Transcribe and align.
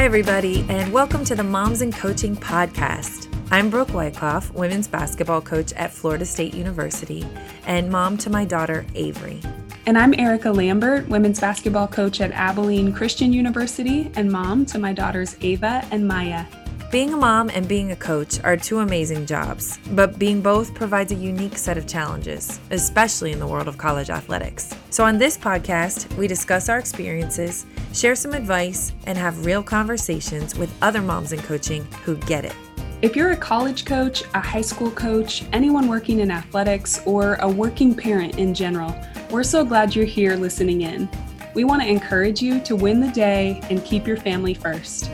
Hi, 0.00 0.06
everybody, 0.06 0.64
and 0.70 0.94
welcome 0.94 1.26
to 1.26 1.34
the 1.34 1.44
Moms 1.44 1.82
in 1.82 1.92
Coaching 1.92 2.34
podcast. 2.34 3.28
I'm 3.50 3.68
Brooke 3.68 3.92
Wyckoff, 3.92 4.50
women's 4.54 4.88
basketball 4.88 5.42
coach 5.42 5.74
at 5.74 5.92
Florida 5.92 6.24
State 6.24 6.54
University, 6.54 7.28
and 7.66 7.90
mom 7.90 8.16
to 8.16 8.30
my 8.30 8.46
daughter, 8.46 8.86
Avery. 8.94 9.42
And 9.84 9.98
I'm 9.98 10.14
Erica 10.14 10.52
Lambert, 10.52 11.06
women's 11.10 11.38
basketball 11.38 11.86
coach 11.86 12.22
at 12.22 12.32
Abilene 12.32 12.94
Christian 12.94 13.34
University, 13.34 14.10
and 14.14 14.32
mom 14.32 14.64
to 14.66 14.78
my 14.78 14.94
daughters, 14.94 15.36
Ava 15.42 15.86
and 15.90 16.08
Maya. 16.08 16.46
Being 16.90 17.14
a 17.14 17.16
mom 17.16 17.50
and 17.50 17.68
being 17.68 17.92
a 17.92 17.96
coach 17.96 18.42
are 18.42 18.56
two 18.56 18.80
amazing 18.80 19.24
jobs, 19.24 19.78
but 19.92 20.18
being 20.18 20.40
both 20.40 20.74
provides 20.74 21.12
a 21.12 21.14
unique 21.14 21.56
set 21.56 21.78
of 21.78 21.86
challenges, 21.86 22.58
especially 22.72 23.30
in 23.30 23.38
the 23.38 23.46
world 23.46 23.68
of 23.68 23.78
college 23.78 24.10
athletics. 24.10 24.74
So, 24.90 25.04
on 25.04 25.16
this 25.16 25.38
podcast, 25.38 26.12
we 26.16 26.26
discuss 26.26 26.68
our 26.68 26.80
experiences, 26.80 27.64
share 27.92 28.16
some 28.16 28.32
advice, 28.32 28.92
and 29.06 29.16
have 29.16 29.46
real 29.46 29.62
conversations 29.62 30.56
with 30.56 30.68
other 30.82 31.00
moms 31.00 31.32
in 31.32 31.40
coaching 31.42 31.84
who 32.04 32.16
get 32.16 32.44
it. 32.44 32.56
If 33.02 33.14
you're 33.14 33.30
a 33.30 33.36
college 33.36 33.84
coach, 33.84 34.24
a 34.34 34.40
high 34.40 34.60
school 34.60 34.90
coach, 34.90 35.44
anyone 35.52 35.86
working 35.86 36.18
in 36.18 36.32
athletics, 36.32 37.02
or 37.06 37.36
a 37.36 37.48
working 37.48 37.94
parent 37.94 38.36
in 38.36 38.52
general, 38.52 39.00
we're 39.30 39.44
so 39.44 39.64
glad 39.64 39.94
you're 39.94 40.06
here 40.06 40.34
listening 40.34 40.80
in. 40.80 41.08
We 41.54 41.62
want 41.62 41.82
to 41.82 41.88
encourage 41.88 42.42
you 42.42 42.58
to 42.62 42.74
win 42.74 43.00
the 43.00 43.12
day 43.12 43.60
and 43.70 43.84
keep 43.84 44.08
your 44.08 44.16
family 44.16 44.54
first. 44.54 45.08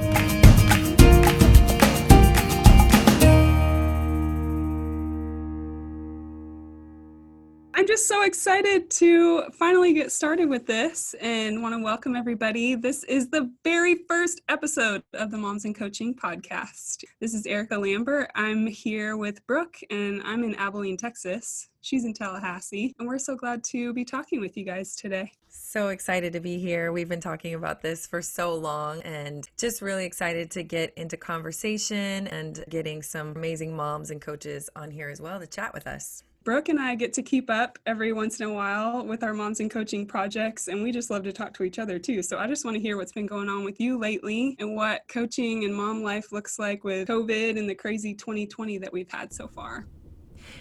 Just 7.97 8.09
so 8.09 8.25
excited 8.25 8.91
to 8.91 9.43
finally 9.53 9.95
get 9.95 10.13
started 10.13 10.51
with 10.51 10.67
this 10.67 11.15
and 11.19 11.63
want 11.63 11.75
to 11.75 11.83
welcome 11.83 12.15
everybody. 12.15 12.75
This 12.75 13.05
is 13.05 13.31
the 13.31 13.51
very 13.65 14.05
first 14.07 14.43
episode 14.51 15.03
of 15.15 15.31
the 15.31 15.39
Moms 15.39 15.65
and 15.65 15.75
Coaching 15.75 16.15
podcast. 16.15 17.05
This 17.21 17.33
is 17.33 17.47
Erica 17.47 17.79
Lambert. 17.79 18.31
I'm 18.35 18.67
here 18.67 19.17
with 19.17 19.47
Brooke 19.47 19.79
and 19.89 20.21
I'm 20.27 20.45
in 20.45 20.55
Abilene, 20.57 20.99
Texas. 20.99 21.71
She's 21.81 22.05
in 22.05 22.13
Tallahassee, 22.13 22.95
and 22.99 23.09
we're 23.09 23.17
so 23.17 23.35
glad 23.35 23.65
to 23.65 23.95
be 23.95 24.05
talking 24.05 24.41
with 24.41 24.59
you 24.59 24.65
guys 24.65 24.95
today. 24.95 25.33
So 25.49 25.89
excited 25.89 26.35
to 26.35 26.41
be 26.41 26.59
here. 26.59 26.93
We've 26.93 27.09
been 27.09 27.21
talking 27.21 27.55
about 27.55 27.81
this 27.81 28.07
for 28.07 28.21
so 28.21 28.55
long 28.55 29.01
and 29.03 29.49
just 29.57 29.81
really 29.81 30.05
excited 30.05 30.51
to 30.51 30.63
get 30.63 30.93
into 30.99 31.17
conversation 31.17 32.27
and 32.27 32.63
getting 32.69 33.01
some 33.01 33.35
amazing 33.35 33.75
moms 33.75 34.11
and 34.11 34.21
coaches 34.21 34.69
on 34.77 34.91
here 34.91 35.09
as 35.09 35.23
well 35.23 35.41
to 35.41 35.47
chat 35.47 35.73
with 35.73 35.87
us. 35.87 36.25
Brooke 36.47 36.69
and 36.69 36.79
I 36.79 36.95
get 36.95 37.13
to 37.15 37.25
keep 37.25 37.51
up 37.51 37.77
every 37.87 38.13
once 38.13 38.39
in 38.39 38.47
a 38.47 38.53
while 38.53 39.05
with 39.05 39.25
our 39.25 39.35
moms 39.35 39.59
and 39.59 39.69
coaching 39.69 40.07
projects, 40.07 40.69
and 40.69 40.81
we 40.81 40.93
just 40.93 41.11
love 41.11 41.25
to 41.25 41.33
talk 41.33 41.53
to 41.55 41.65
each 41.65 41.81
other 41.81 41.99
too. 41.99 42.23
So 42.23 42.39
I 42.39 42.47
just 42.47 42.65
want 42.65 42.77
to 42.77 42.81
hear 42.81 42.97
what's 42.97 43.11
been 43.11 43.27
going 43.27 43.49
on 43.49 43.65
with 43.65 43.81
you 43.81 43.99
lately 43.99 44.55
and 44.61 44.77
what 44.77 45.03
coaching 45.09 45.65
and 45.65 45.75
mom 45.75 46.05
life 46.05 46.31
looks 46.31 46.57
like 46.57 46.85
with 46.85 47.09
COVID 47.09 47.59
and 47.59 47.69
the 47.69 47.75
crazy 47.75 48.15
2020 48.15 48.79
that 48.79 48.93
we've 48.93 49.11
had 49.11 49.33
so 49.33 49.49
far. 49.49 49.89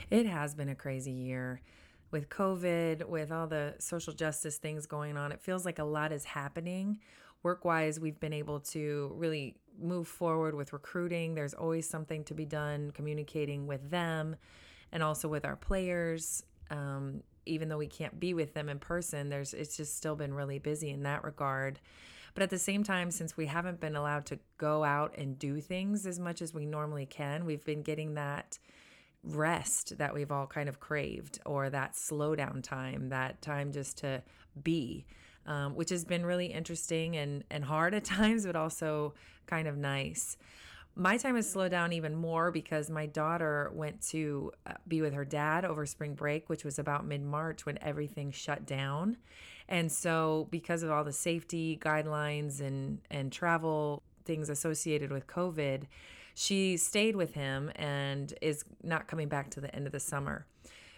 It 0.10 0.26
has 0.26 0.56
been 0.56 0.70
a 0.70 0.76
crazy 0.76 1.12
year 1.12 1.62
with 2.10 2.30
COVID, 2.30 3.08
with 3.08 3.32
all 3.32 3.46
the 3.46 3.76
social 3.78 4.12
justice 4.12 4.58
things 4.58 4.88
going 4.88 5.18
on. 5.18 5.32
It 5.32 5.40
feels 5.40 5.66
like 5.66 5.78
a 5.78 5.84
lot 5.84 6.12
is 6.12 6.26
happening. 6.26 6.98
Work 7.44 7.64
wise, 7.64 8.00
we've 8.00 8.20
been 8.20 8.34
able 8.34 8.60
to 8.62 9.14
really 9.16 9.58
move 9.80 10.08
forward 10.08 10.56
with 10.56 10.74
recruiting. 10.74 11.36
There's 11.36 11.54
always 11.54 11.88
something 11.88 12.24
to 12.24 12.34
be 12.34 12.46
done, 12.46 12.90
communicating 12.90 13.68
with 13.68 13.92
them 13.92 14.36
and 14.92 15.04
also 15.04 15.28
with 15.28 15.46
our 15.46 15.56
players. 15.56 16.44
Um, 16.70 17.22
even 17.46 17.70
though 17.70 17.78
we 17.78 17.88
can't 17.88 18.20
be 18.20 18.34
with 18.34 18.54
them 18.54 18.70
in 18.70 18.80
person, 18.80 19.30
there's 19.30 19.54
it's 19.54 19.78
just 19.78 19.96
still 19.96 20.16
been 20.16 20.34
really 20.34 20.60
busy 20.60 20.90
in 20.90 21.04
that 21.04 21.24
regard. 21.24 21.80
But 22.34 22.44
at 22.44 22.50
the 22.50 22.60
same 22.60 22.84
time, 22.84 23.12
since 23.12 23.38
we 23.38 23.46
haven't 23.46 23.80
been 23.80 23.96
allowed 23.96 24.26
to 24.28 24.40
go 24.58 24.84
out 24.84 25.18
and 25.18 25.40
do 25.40 25.62
things 25.62 26.06
as 26.06 26.20
much 26.20 26.42
as 26.42 26.54
we 26.54 26.66
normally 26.66 27.06
can, 27.06 27.46
we've 27.46 27.64
been 27.64 27.82
getting 27.82 28.16
that 28.16 28.60
rest 29.24 29.98
that 29.98 30.14
we've 30.14 30.32
all 30.32 30.46
kind 30.46 30.68
of 30.68 30.80
craved, 30.80 31.40
or 31.46 31.70
that 31.70 31.94
slowdown 31.94 32.62
time, 32.62 33.10
that 33.10 33.42
time 33.42 33.72
just 33.72 33.98
to 34.00 34.22
be, 34.62 35.06
um, 35.46 35.76
which 35.76 35.90
has 35.90 36.04
been 36.04 36.26
really 36.26 36.48
interesting 36.48 37.16
and 37.16 37.44
and 37.50 37.64
hard 37.64 37.94
at 37.94 38.04
times, 38.18 38.46
but 38.46 38.56
also 38.56 39.14
kind 39.48 39.68
of 39.68 39.78
nice 39.78 40.38
my 40.96 41.18
time 41.18 41.36
has 41.36 41.50
slowed 41.50 41.72
down 41.72 41.92
even 41.92 42.16
more 42.16 42.52
because 42.52 42.90
my 42.90 43.06
daughter 43.06 43.70
went 43.74 44.02
to 44.10 44.52
uh, 44.66 44.74
be 44.88 45.02
with 45.02 45.14
her 45.14 45.26
dad 45.26 45.66
over 45.66 45.86
spring 45.86 46.14
break, 46.14 46.50
which 46.50 46.64
was 46.64 46.80
about 46.80 47.06
mid 47.06 47.22
March 47.22 47.66
when 47.66 47.78
everything 47.82 48.32
shut 48.32 48.66
down. 48.66 49.18
And 49.68 49.92
so, 49.92 50.48
because 50.52 50.84
of 50.84 50.92
all 50.92 51.04
the 51.04 51.12
safety 51.12 51.78
guidelines 51.82 52.62
and, 52.62 53.00
and 53.12 53.32
travel 53.32 54.04
things 54.24 54.50
associated 54.50 55.12
with 55.12 55.28
COVID, 55.28 55.84
she 56.34 56.78
stayed 56.78 57.16
with 57.16 57.34
him 57.34 57.72
and 57.76 58.34
is 58.42 58.64
not 58.84 59.08
coming 59.08 59.28
back 59.28 59.50
to 59.52 59.62
the 59.62 59.74
end 59.76 59.88
of 59.88 59.92
the 59.92 60.00
summer. 60.00 60.46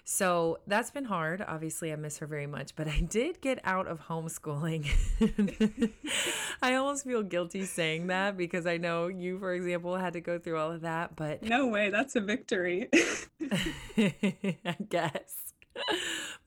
So 0.09 0.59
that's 0.65 0.89
been 0.89 1.03
hard. 1.03 1.43
Obviously, 1.45 1.91
I 1.91 1.97
miss 1.97 2.19
her 2.19 2.27
very 2.27 2.47
much, 2.47 2.77
but 2.77 2.87
I 2.87 3.01
did 3.01 3.41
get 3.41 3.59
out 3.65 3.87
of 3.87 4.07
homeschooling. 4.07 4.87
I 6.61 6.75
almost 6.75 7.03
feel 7.03 7.23
guilty 7.23 7.65
saying 7.65 8.07
that 8.07 8.37
because 8.37 8.65
I 8.65 8.77
know 8.77 9.07
you, 9.07 9.37
for 9.37 9.53
example, 9.53 9.97
had 9.97 10.13
to 10.13 10.21
go 10.21 10.39
through 10.39 10.59
all 10.59 10.71
of 10.71 10.79
that, 10.81 11.17
but 11.17 11.43
no 11.43 11.67
way, 11.67 11.89
that's 11.89 12.15
a 12.15 12.21
victory. 12.21 12.87
I 13.97 14.77
guess. 14.87 15.53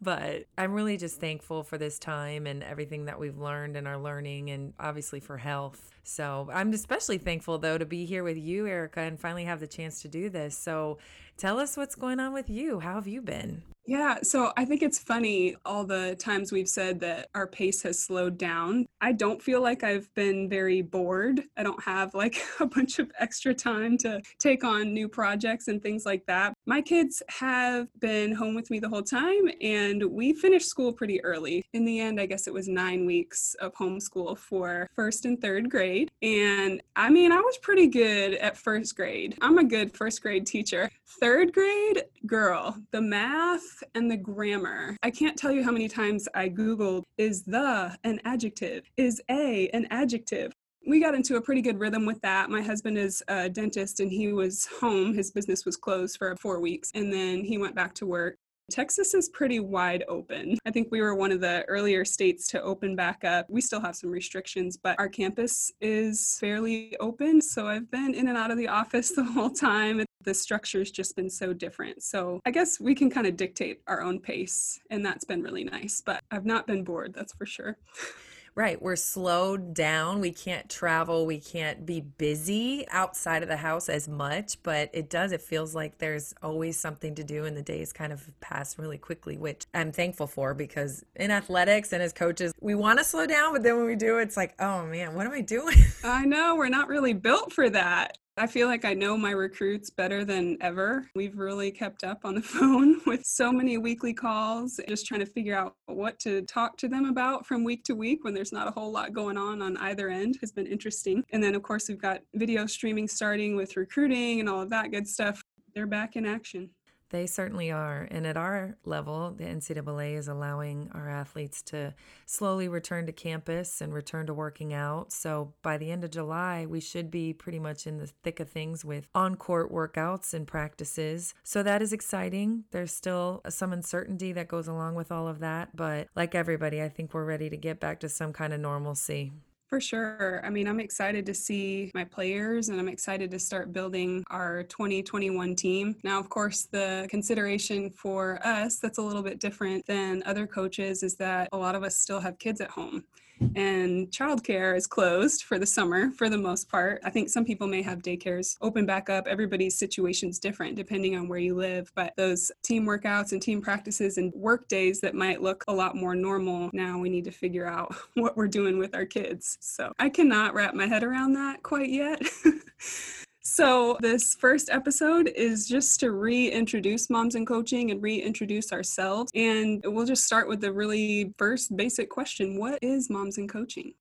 but 0.01 0.47
I'm 0.57 0.73
really 0.73 0.97
just 0.97 1.21
thankful 1.21 1.63
for 1.63 1.77
this 1.77 1.99
time 1.99 2.47
and 2.47 2.63
everything 2.63 3.05
that 3.05 3.21
we've 3.21 3.37
learned 3.37 3.77
and 3.77 3.87
are 3.87 3.99
learning, 3.99 4.49
and 4.49 4.73
obviously 4.81 5.21
for 5.21 5.37
health. 5.37 5.91
So 6.11 6.49
I'm 6.53 6.73
especially 6.73 7.19
thankful, 7.19 7.59
though, 7.59 7.79
to 7.79 7.87
be 7.87 8.05
here 8.05 8.25
with 8.25 8.37
you, 8.37 8.67
Erica, 8.67 9.01
and 9.01 9.19
finally 9.19 9.45
have 9.45 9.61
the 9.61 9.67
chance 9.67 10.03
to 10.03 10.09
do 10.09 10.29
this. 10.29 10.57
So 10.57 10.99
Tell 11.41 11.59
us 11.59 11.75
what's 11.75 11.95
going 11.95 12.21
on 12.21 12.35
with 12.35 12.51
you. 12.51 12.81
How 12.81 12.97
have 12.97 13.07
you 13.07 13.23
been? 13.23 13.63
Yeah, 13.87 14.19
so 14.23 14.53
I 14.57 14.65
think 14.65 14.83
it's 14.83 14.99
funny 14.99 15.57
all 15.65 15.85
the 15.85 16.15
times 16.17 16.53
we've 16.53 16.69
said 16.69 17.01
that 17.01 17.29
our 17.35 17.47
pace 17.47 17.83
has 17.83 17.99
slowed 17.99 18.39
down. 18.39 18.87
I 19.01 19.13
don't 19.13 19.43
feel 19.43 19.63
like 19.63 19.83
I've 19.83 20.13
been 20.15 20.49
very 20.49 20.83
bored. 20.83 21.43
I 21.57 21.63
don't 21.63 21.83
have 21.83 22.15
like 22.15 22.41
a 22.61 22.67
bunch 22.67 22.99
of 22.99 23.11
extra 23.19 23.55
time 23.55 23.99
to 23.99 24.23
take 24.39 24.65
on 24.65 24.93
new 24.93 25.09
projects 25.09 25.69
and 25.69 25.83
things 25.83 26.07
like 26.07 26.25
that. 26.27 26.55
My 26.67 26.81
kids 26.81 27.23
have 27.29 27.89
been 28.01 28.33
home 28.33 28.55
with 28.55 28.71
me 28.71 28.79
the 28.79 28.89
whole 28.89 29.03
time 29.03 29.51
and 29.61 30.05
we 30.05 30.35
finished 30.35 30.69
school 30.69 30.93
pretty 30.93 31.23
early. 31.25 31.65
In 31.73 31.85
the 31.85 32.01
end, 32.01 32.21
I 32.21 32.27
guess 32.27 32.47
it 32.47 32.55
was 32.55 32.69
nine 32.69 33.07
weeks 33.07 33.55
of 33.61 33.75
homeschool 33.75 34.39
for 34.39 34.89
first 34.95 35.25
and 35.25 35.41
third 35.41 35.71
grade. 35.71 36.11
And 36.23 36.83
I 36.97 37.11
mean, 37.11 37.33
I 37.33 37.41
was 37.41 37.59
pretty 37.59 37.89
good 37.89 38.35
at 38.35 38.57
first 38.57 38.95
grade. 38.95 39.37
I'm 39.41 39.59
a 39.59 39.65
good 39.65 39.97
first 39.97 40.23
grade 40.23 40.47
teacher. 40.47 40.91
Third 41.19 41.53
grade, 41.53 42.05
girl, 42.27 42.77
the 42.93 43.01
math 43.01 43.70
and 43.95 44.11
the 44.11 44.17
grammar. 44.17 44.97
I 45.03 45.11
can't 45.11 45.37
tell 45.37 45.53
you 45.53 45.63
how 45.63 45.71
many 45.71 45.89
times 45.89 46.29
I 46.35 46.49
Googled, 46.49 47.05
is 47.19 47.43
the 47.43 47.97
an 48.05 48.21
adjective? 48.25 48.91
Is 48.97 49.21
a 49.31 49.69
an 49.69 49.87
adjective? 49.91 50.53
We 50.87 51.01
got 51.01 51.15
into 51.15 51.37
a 51.37 51.41
pretty 51.41 51.61
good 51.61 51.79
rhythm 51.79 52.07
with 52.07 52.21
that. 52.23 52.49
My 52.49 52.63
husband 52.63 52.97
is 52.97 53.23
a 53.29 53.49
dentist 53.51 54.01
and 54.01 54.11
he 54.11 54.33
was 54.33 54.67
home. 54.81 55.13
His 55.15 55.31
business 55.31 55.67
was 55.67 55.77
closed 55.77 56.17
for 56.17 56.35
four 56.37 56.61
weeks 56.61 56.91
and 56.95 57.13
then 57.13 57.45
he 57.45 57.59
went 57.59 57.75
back 57.75 57.95
to 57.97 58.07
work. 58.07 58.37
Texas 58.71 59.15
is 59.15 59.29
pretty 59.29 59.61
wide 59.61 60.05
open. 60.09 60.57
I 60.65 60.71
think 60.71 60.89
we 60.91 61.01
were 61.01 61.15
one 61.15 61.33
of 61.33 61.41
the 61.41 61.65
earlier 61.69 62.05
states 62.05 62.47
to 62.49 62.63
open 62.63 62.95
back 62.95 63.25
up. 63.25 63.51
We 63.51 63.61
still 63.61 63.81
have 63.81 63.97
some 63.97 64.11
restrictions, 64.11 64.77
but 64.77 64.99
our 64.99 65.09
campus 65.09 65.73
is 65.81 66.39
fairly 66.41 66.97
open. 67.01 67.41
So 67.41 67.67
I've 67.67 67.91
been 67.91 68.15
in 68.15 68.29
and 68.29 68.39
out 68.39 68.51
of 68.51 68.57
the 68.57 68.69
office 68.69 69.11
the 69.15 69.25
whole 69.25 69.51
time 69.51 70.05
the 70.23 70.35
structure's 70.35 70.91
just 70.91 71.17
been 71.17 71.31
so 71.31 71.53
different. 71.53 72.03
So 72.03 72.41
I 72.45 72.51
guess 72.51 72.79
we 72.79 72.95
can 72.95 73.11
kind 73.11 73.27
of 73.27 73.37
dictate 73.37 73.81
our 73.87 74.03
own 74.03 74.21
pace, 74.21 74.79
and 74.91 75.05
that's 75.05 75.25
been 75.25 75.43
really 75.43 75.65
nice. 75.65 76.03
But 76.05 76.23
I've 76.31 76.45
not 76.45 76.67
been 76.67 76.85
bored, 76.85 77.15
that's 77.15 77.33
for 77.33 77.47
sure. 77.47 77.77
Right. 78.55 78.81
We're 78.81 78.97
slowed 78.97 79.75
down. 79.75 80.21
We 80.21 80.33
can't 80.33 80.69
travel. 80.69 81.25
We 81.27 81.39
can't 81.39 81.87
be 81.87 82.01
busy 82.01 82.87
outside 82.91 83.43
of 83.43 83.49
the 83.49 83.57
house 83.57 83.89
as 83.89 84.09
much, 84.09 84.63
but 84.63 84.91
it 84.93 85.09
does. 85.09 85.33
It 85.33 85.41
feels 85.41 85.75
like 85.75 85.99
there's 85.99 86.35
always 86.43 86.79
something 86.79 87.15
to 87.15 87.25
do, 87.25 87.45
and 87.45 87.57
the 87.57 87.63
days 87.63 87.93
kind 87.93 88.13
of 88.13 88.29
pass 88.41 88.79
really 88.79 88.99
quickly, 88.99 89.37
which 89.37 89.67
I'm 89.73 89.93
thankful 89.93 90.27
for 90.27 90.55
because 90.55 91.05
in 91.17 91.31
athletics 91.31 91.93
and 91.93 92.03
as 92.03 92.13
coaches, 92.13 92.53
we 92.61 92.75
want 92.75 92.99
to 92.99 93.05
slow 93.05 93.27
down, 93.27 93.53
but 93.53 93.63
then 93.63 93.77
when 93.77 93.87
we 93.87 93.97
do, 93.97 94.19
it's 94.19 94.37
like, 94.37 94.55
oh 94.59 94.85
man, 94.87 95.15
what 95.15 95.27
am 95.27 95.33
I 95.33 95.41
doing? 95.41 95.77
I 96.05 96.25
know. 96.25 96.57
We're 96.57 96.69
not 96.69 96.89
really 96.89 97.13
built 97.13 97.53
for 97.53 97.71
that. 97.71 98.19
I 98.37 98.47
feel 98.47 98.69
like 98.69 98.85
I 98.85 98.95
know 98.95 99.17
my 99.17 99.33
recruits 99.33 99.91
better 99.91 100.25
than 100.25 100.57
ever. 100.61 101.07
We've 101.15 101.37
really 101.37 101.71
kept 101.71 102.05
up 102.05 102.21
on 102.25 102.35
the 102.35 102.43
phone 102.57 103.01
with 103.07 103.25
so 103.27 103.53
many 103.53 103.77
weekly 103.77 104.15
calls, 104.15 104.81
just 104.89 105.07
trying 105.07 105.21
to 105.21 105.27
figure 105.27 105.55
out 105.55 105.75
what 105.87 106.19
to 106.21 106.43
talk 106.43 106.77
to 106.79 106.89
them 106.89 107.07
about 107.07 107.47
from 107.47 107.65
week 107.65 107.85
to 107.85 107.95
week 107.95 108.25
when 108.25 108.33
there's 108.33 108.53
not 108.53 108.69
a 108.69 108.71
whole 108.71 108.93
lot 108.93 109.13
going 109.13 109.37
on 109.37 109.61
on 109.61 109.77
either 109.79 110.09
end 110.09 110.39
has 110.41 110.53
been 110.53 110.67
interesting. 110.67 111.23
And 111.33 111.43
then, 111.43 111.55
of 111.55 111.63
course, 111.63 111.89
we've 111.89 112.01
got 112.01 112.21
video 112.35 112.67
streaming 112.67 113.09
starting 113.09 113.57
with 113.57 113.77
recruiting 113.77 114.41
and 114.41 114.49
all 114.49 114.63
of 114.63 114.71
that 114.71 114.91
good 114.91 115.07
stuff. 115.07 115.43
They're 115.75 115.87
back 115.87 116.17
in 116.17 116.25
action. 116.25 116.71
They 117.11 117.27
certainly 117.27 117.71
are. 117.71 118.07
And 118.11 118.27
at 118.27 118.37
our 118.37 118.77
level, 118.85 119.33
the 119.37 119.45
NCAA 119.45 120.17
is 120.17 120.29
allowing 120.29 120.91
our 120.95 121.11
athletes 121.11 121.61
to 121.63 121.95
slowly 122.25 122.69
return 122.69 123.07
to 123.07 123.13
campus 123.13 123.81
and 123.81 123.93
return 123.93 124.27
to 124.27 124.35
working 124.35 124.73
out. 124.73 125.13
So 125.13 125.53
by 125.63 125.77
the 125.77 125.91
end 125.91 126.05
of 126.05 126.11
July, 126.11 126.67
we 126.67 126.81
should 126.81 127.11
be 127.11 127.33
pretty 127.33 127.59
much 127.59 127.87
in 127.87 127.99
the 127.99 128.07
thick 128.23 128.39
of 128.41 128.49
things 128.49 128.85
with 128.85 129.09
on 129.15 129.35
court 129.35 129.73
workouts 129.73 130.33
and 130.33 130.47
practices. 130.47 131.35
So 131.43 131.63
that 131.65 131.83
is 131.83 131.93
exciting. 131.93 132.65
There's 132.71 132.93
still 132.93 133.43
some 133.49 133.73
uncertainty 133.73 134.33
that 134.33 134.49
goes 134.49 134.69
along 134.69 134.95
with 134.95 135.11
all 135.11 135.27
of 135.27 135.41
that. 135.41 135.75
But 135.75 136.09
like 136.15 136.35
everybody, 136.35 136.81
I 136.81 136.89
think 136.89 137.13
we're 137.13 137.25
ready 137.25 137.51
to 137.51 137.57
get 137.57 137.81
back 137.81 138.01
to 138.01 138.09
some 138.09 138.33
kind 138.33 138.53
of 138.53 138.61
normalcy. 138.61 139.33
For 139.71 139.81
sure. 139.81 140.41
I 140.45 140.51
mean, 140.51 140.67
I'm 140.67 140.81
excited 140.81 141.25
to 141.27 141.33
see 141.33 141.93
my 141.95 142.03
players 142.03 142.71
and 142.71 142.81
I'm 142.81 142.89
excited 142.89 143.31
to 143.31 143.39
start 143.39 143.73
building 143.73 144.25
our 144.29 144.65
2021 144.65 145.55
team. 145.55 145.95
Now, 146.03 146.19
of 146.19 146.29
course, 146.29 146.65
the 146.65 147.07
consideration 147.09 147.89
for 147.91 148.45
us 148.45 148.81
that's 148.81 148.99
a 148.99 149.03
little 149.03 149.23
bit 149.23 149.39
different 149.39 149.87
than 149.87 150.25
other 150.27 150.49
coaches 150.49 151.05
is 151.05 151.15
that 151.19 151.49
a 151.53 151.57
lot 151.57 151.77
of 151.77 151.85
us 151.85 151.97
still 151.97 152.19
have 152.19 152.37
kids 152.41 152.61
at 152.61 152.69
home 152.69 153.05
and 153.55 154.11
childcare 154.11 154.77
is 154.77 154.87
closed 154.87 155.43
for 155.43 155.59
the 155.59 155.67
summer 155.67 156.11
for 156.13 156.29
the 156.29 156.39
most 156.39 156.69
part. 156.69 157.01
I 157.05 157.11
think 157.11 157.29
some 157.29 157.45
people 157.45 157.67
may 157.67 157.83
have 157.83 158.03
daycares 158.03 158.57
open 158.61 158.87
back 158.87 159.11
up. 159.11 159.27
Everybody's 159.27 159.79
situation 159.79 160.29
is 160.29 160.39
different 160.39 160.77
depending 160.77 161.17
on 161.17 161.29
where 161.29 161.39
you 161.39 161.55
live, 161.55 161.91
but 161.95 162.15
those 162.17 162.53
team 162.63 162.87
workouts 162.87 163.33
and 163.33 163.41
team 163.41 163.61
practices 163.61 164.19
and 164.19 164.33
work 164.35 164.69
days 164.69 165.01
that 165.01 165.15
might 165.15 165.43
look 165.43 165.65
a 165.69 165.73
lot 165.73 165.97
more 165.97 166.15
normal, 166.15 166.71
now 166.73 166.99
we 166.99 167.09
need 167.09 167.25
to 167.25 167.31
figure 167.31 167.67
out 167.67 167.95
what 168.15 168.37
we're 168.37 168.49
doing 168.49 168.79
with 168.79 168.95
our 168.95 169.07
kids. 169.07 169.59
So 169.61 169.93
I 169.99 170.09
cannot 170.09 170.55
wrap 170.55 170.75
my 170.75 170.87
head 170.87 171.03
around 171.03 171.35
that 171.35 171.63
quite 171.63 171.91
yet. 171.91 172.23
So, 173.53 173.97
this 173.99 174.37
first 174.37 174.71
episode 174.71 175.27
is 175.35 175.67
just 175.67 175.99
to 176.01 176.13
reintroduce 176.13 177.11
moms 177.11 177.35
and 177.35 177.45
coaching 177.45 177.91
and 177.91 178.01
reintroduce 178.01 178.73
ourselves. 178.73 179.33
And 179.35 179.83
we'll 179.85 180.07
just 180.07 180.23
start 180.23 180.47
with 180.47 180.61
the 180.61 180.73
really 180.73 181.35
first 181.37 181.77
basic 181.77 182.11
question 182.11 182.61
What 182.61 182.79
is 182.81 183.11
moms 183.11 183.39
and 183.39 183.49
coaching? 183.49 183.95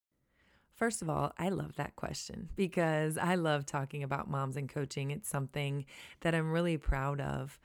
First 0.76 1.02
of 1.02 1.10
all, 1.10 1.34
I 1.40 1.50
love 1.50 1.78
that 1.78 1.96
question 1.96 2.50
because 2.56 3.18
I 3.18 3.34
love 3.34 3.66
talking 3.66 4.04
about 4.04 4.30
moms 4.30 4.56
and 4.56 4.70
coaching. 4.70 5.10
It's 5.10 5.28
something 5.28 5.86
that 6.22 6.36
I'm 6.36 6.52
really 6.52 6.78
proud 6.78 7.20
of. 7.20 7.58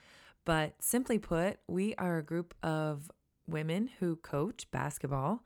But 0.46 0.76
simply 0.80 1.18
put, 1.18 1.58
we 1.68 1.94
are 1.96 2.16
a 2.16 2.24
group 2.24 2.54
of 2.62 3.10
women 3.46 3.90
who 4.00 4.16
coach 4.16 4.70
basketball 4.70 5.42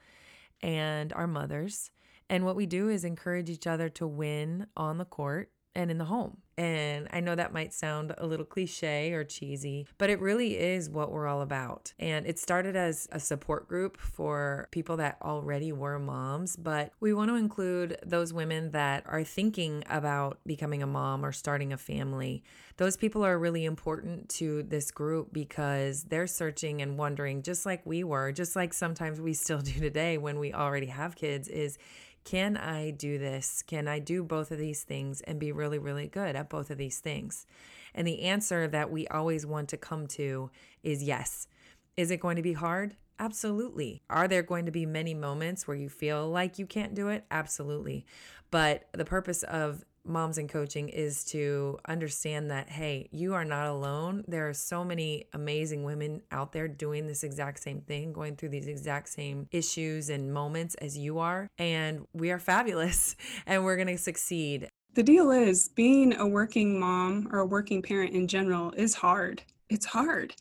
and 0.62 1.12
our 1.14 1.26
mothers. 1.26 1.90
And 2.30 2.44
what 2.44 2.54
we 2.54 2.66
do 2.66 2.88
is 2.88 3.04
encourage 3.04 3.50
each 3.50 3.66
other 3.66 3.88
to 3.88 4.06
win 4.06 4.68
on 4.76 4.98
the 4.98 5.04
court 5.04 5.50
and 5.78 5.92
in 5.92 5.98
the 5.98 6.04
home. 6.04 6.36
And 6.58 7.06
I 7.12 7.20
know 7.20 7.36
that 7.36 7.52
might 7.52 7.72
sound 7.72 8.12
a 8.18 8.26
little 8.26 8.44
cliche 8.44 9.12
or 9.12 9.22
cheesy, 9.22 9.86
but 9.96 10.10
it 10.10 10.20
really 10.20 10.58
is 10.58 10.90
what 10.90 11.12
we're 11.12 11.28
all 11.28 11.40
about. 11.40 11.92
And 12.00 12.26
it 12.26 12.36
started 12.40 12.74
as 12.74 13.06
a 13.12 13.20
support 13.20 13.68
group 13.68 13.96
for 13.96 14.66
people 14.72 14.96
that 14.96 15.18
already 15.22 15.70
were 15.70 16.00
moms, 16.00 16.56
but 16.56 16.90
we 16.98 17.14
want 17.14 17.30
to 17.30 17.36
include 17.36 17.96
those 18.04 18.32
women 18.32 18.72
that 18.72 19.04
are 19.06 19.22
thinking 19.22 19.84
about 19.88 20.40
becoming 20.44 20.82
a 20.82 20.86
mom 20.86 21.24
or 21.24 21.30
starting 21.30 21.72
a 21.72 21.76
family. 21.76 22.42
Those 22.76 22.96
people 22.96 23.24
are 23.24 23.38
really 23.38 23.64
important 23.64 24.28
to 24.30 24.64
this 24.64 24.90
group 24.90 25.32
because 25.32 26.04
they're 26.04 26.26
searching 26.26 26.82
and 26.82 26.98
wondering, 26.98 27.42
just 27.42 27.66
like 27.66 27.86
we 27.86 28.02
were, 28.02 28.32
just 28.32 28.56
like 28.56 28.72
sometimes 28.72 29.20
we 29.20 29.32
still 29.32 29.60
do 29.60 29.78
today 29.78 30.18
when 30.18 30.40
we 30.40 30.52
already 30.52 30.86
have 30.86 31.14
kids, 31.14 31.46
is 31.46 31.78
can 32.24 32.56
I 32.56 32.90
do 32.90 33.18
this? 33.18 33.62
Can 33.66 33.88
I 33.88 33.98
do 33.98 34.22
both 34.22 34.50
of 34.50 34.58
these 34.58 34.82
things 34.82 35.20
and 35.22 35.38
be 35.38 35.52
really, 35.52 35.78
really 35.78 36.06
good 36.06 36.36
at 36.36 36.50
both 36.50 36.70
of 36.70 36.78
these 36.78 36.98
things? 36.98 37.46
And 37.94 38.06
the 38.06 38.22
answer 38.22 38.68
that 38.68 38.90
we 38.90 39.06
always 39.08 39.46
want 39.46 39.68
to 39.70 39.76
come 39.76 40.06
to 40.08 40.50
is 40.82 41.02
yes. 41.02 41.48
Is 41.96 42.10
it 42.10 42.20
going 42.20 42.36
to 42.36 42.42
be 42.42 42.52
hard? 42.52 42.96
Absolutely. 43.18 44.02
Are 44.08 44.28
there 44.28 44.42
going 44.42 44.66
to 44.66 44.70
be 44.70 44.86
many 44.86 45.14
moments 45.14 45.66
where 45.66 45.76
you 45.76 45.88
feel 45.88 46.28
like 46.28 46.58
you 46.58 46.66
can't 46.66 46.94
do 46.94 47.08
it? 47.08 47.24
Absolutely. 47.30 48.06
But 48.50 48.88
the 48.92 49.04
purpose 49.04 49.42
of 49.42 49.84
moms 50.08 50.38
and 50.38 50.48
coaching 50.48 50.88
is 50.88 51.24
to 51.24 51.78
understand 51.86 52.50
that 52.50 52.68
hey 52.68 53.08
you 53.12 53.34
are 53.34 53.44
not 53.44 53.66
alone. 53.66 54.24
There 54.26 54.48
are 54.48 54.54
so 54.54 54.84
many 54.84 55.26
amazing 55.32 55.84
women 55.84 56.22
out 56.30 56.52
there 56.52 56.68
doing 56.68 57.06
this 57.06 57.24
exact 57.24 57.62
same 57.62 57.80
thing 57.80 58.12
going 58.12 58.36
through 58.36 58.50
these 58.50 58.66
exact 58.66 59.08
same 59.08 59.48
issues 59.50 60.08
and 60.08 60.32
moments 60.32 60.74
as 60.76 60.96
you 60.96 61.18
are 61.18 61.48
and 61.58 62.06
we 62.12 62.30
are 62.30 62.38
fabulous 62.38 63.16
and 63.46 63.64
we're 63.64 63.76
going 63.76 63.88
to 63.88 63.98
succeed. 63.98 64.68
The 64.94 65.02
deal 65.02 65.30
is 65.30 65.68
being 65.68 66.14
a 66.16 66.26
working 66.26 66.80
mom 66.80 67.28
or 67.30 67.40
a 67.40 67.46
working 67.46 67.82
parent 67.82 68.14
in 68.14 68.26
general 68.26 68.72
is 68.72 68.94
hard. 68.94 69.42
It's 69.68 69.86
hard. 69.86 70.34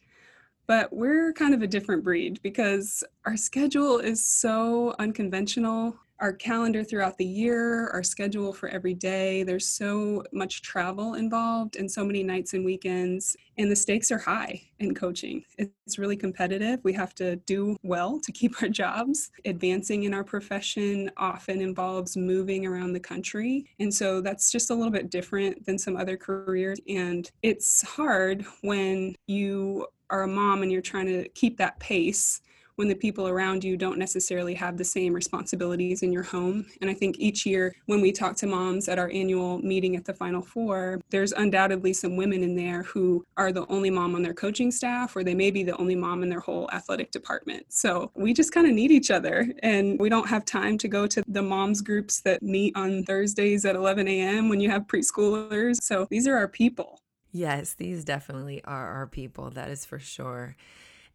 But 0.68 0.92
we're 0.92 1.32
kind 1.34 1.54
of 1.54 1.62
a 1.62 1.68
different 1.68 2.04
breed 2.04 2.40
because 2.42 3.04
our 3.26 3.38
schedule 3.38 4.00
is 4.00 4.24
so 4.24 4.96
unconventional 5.00 5.98
our 6.20 6.34
calendar 6.34 6.84
throughout 6.84 7.18
the 7.18 7.26
year, 7.26 7.88
our 7.90 8.04
schedule 8.04 8.54
for 8.54 8.70
every 8.70 8.94
day. 8.94 9.44
There's 9.44 9.68
so 9.68 10.24
much 10.32 10.62
travel 10.62 11.14
involved 11.14 11.76
and 11.76 11.90
so 11.90 12.04
many 12.04 12.24
nights 12.24 12.54
and 12.54 12.66
weekends, 12.66 13.36
and 13.58 13.70
the 13.72 13.76
stakes 13.76 14.12
are 14.12 14.18
high 14.18 14.62
in 14.80 14.94
coaching. 14.96 15.44
It's 15.58 15.98
really 15.98 16.18
competitive. 16.18 16.80
We 16.84 16.94
have 16.94 17.16
to 17.16 17.38
do 17.38 17.78
well 17.84 18.20
to 18.20 18.32
keep 18.32 18.62
our 18.62 18.70
jobs. 18.70 19.32
Advancing 19.46 20.04
in 20.04 20.14
our 20.14 20.24
profession 20.24 21.12
often 21.18 21.62
involves 21.62 22.18
moving 22.18 22.66
around 22.66 22.94
the 22.94 23.00
country. 23.00 23.66
And 23.80 23.94
so 23.94 24.22
that's 24.22 24.52
just 24.52 24.70
a 24.70 24.76
little 24.76 24.92
bit 24.92 25.10
different 25.10 25.66
than 25.66 25.78
some 25.78 25.98
other 25.98 26.18
careers. 26.18 26.80
And 26.88 27.30
it's 27.42 27.82
hard 27.82 28.46
when 28.62 29.16
you 29.28 29.88
are 30.10 30.24
a 30.24 30.28
mom 30.28 30.62
and 30.62 30.72
you're 30.72 30.82
trying 30.82 31.08
to 31.08 31.28
keep 31.30 31.58
that 31.58 31.80
pace 31.80 32.42
when 32.78 32.88
the 32.88 32.96
people 32.96 33.28
around 33.28 33.64
you 33.64 33.76
don't 33.76 33.98
necessarily 33.98 34.54
have 34.54 34.78
the 34.78 34.84
same 34.84 35.12
responsibilities 35.12 36.04
in 36.04 36.14
your 36.14 36.24
home. 36.24 36.66
And 36.80 36.90
I 36.90 36.94
think 36.94 37.18
each 37.18 37.46
year 37.46 37.76
when 37.88 38.02
we 38.02 38.12
talk 38.12 38.36
to 38.38 38.48
moms 38.48 38.88
at 38.88 39.00
our 39.00 39.10
annual 39.10 39.58
meeting 39.60 39.96
at 39.96 40.06
the 40.06 40.14
Final 40.14 40.44
Four, 40.44 41.02
there's 41.10 41.32
undoubtedly 41.32 41.92
some 41.92 42.16
women 42.16 42.44
in 42.44 42.56
there 42.56 42.84
who 42.84 43.26
are 43.36 43.52
the 43.52 43.66
only 43.68 43.90
mom 43.90 44.14
on 44.14 44.22
their 44.22 44.36
coaching 44.36 44.72
staff, 44.72 45.16
or 45.16 45.24
they 45.24 45.34
may 45.34 45.50
be 45.50 45.64
the 45.64 45.76
only 45.78 45.96
mom 45.96 46.22
in 46.22 46.30
their 46.30 46.40
whole 46.40 46.70
athletic 46.72 47.10
department. 47.10 47.66
So 47.70 48.12
we 48.16 48.32
just 48.32 48.54
kind 48.54 48.68
of 48.68 48.74
need 48.74 48.92
each 48.92 49.10
other. 49.10 49.52
And 49.64 50.00
we 50.00 50.08
don't 50.08 50.30
have 50.30 50.46
time 50.46 50.78
to 50.78 50.88
go 50.88 51.08
to 51.08 51.24
the 51.28 51.42
moms 51.42 51.82
groups 51.82 52.22
that 52.22 52.44
meet 52.44 52.76
on 52.76 53.04
Thursdays 53.04 53.66
at 53.66 53.76
11 53.76 54.08
a.m. 54.08 54.50
when 54.50 54.62
you 54.62 54.70
have 54.70 54.84
preschoolers. 54.84 55.78
So 55.82 56.06
these 56.12 56.28
are 56.28 56.38
our 56.38 56.48
people. 56.48 57.00
Yes, 57.32 57.74
these 57.74 58.06
definitely 58.06 58.64
are 58.64 58.88
our 58.94 59.08
people. 59.08 59.50
That 59.50 59.70
is 59.70 59.84
for 59.84 60.00
sure. 60.00 60.56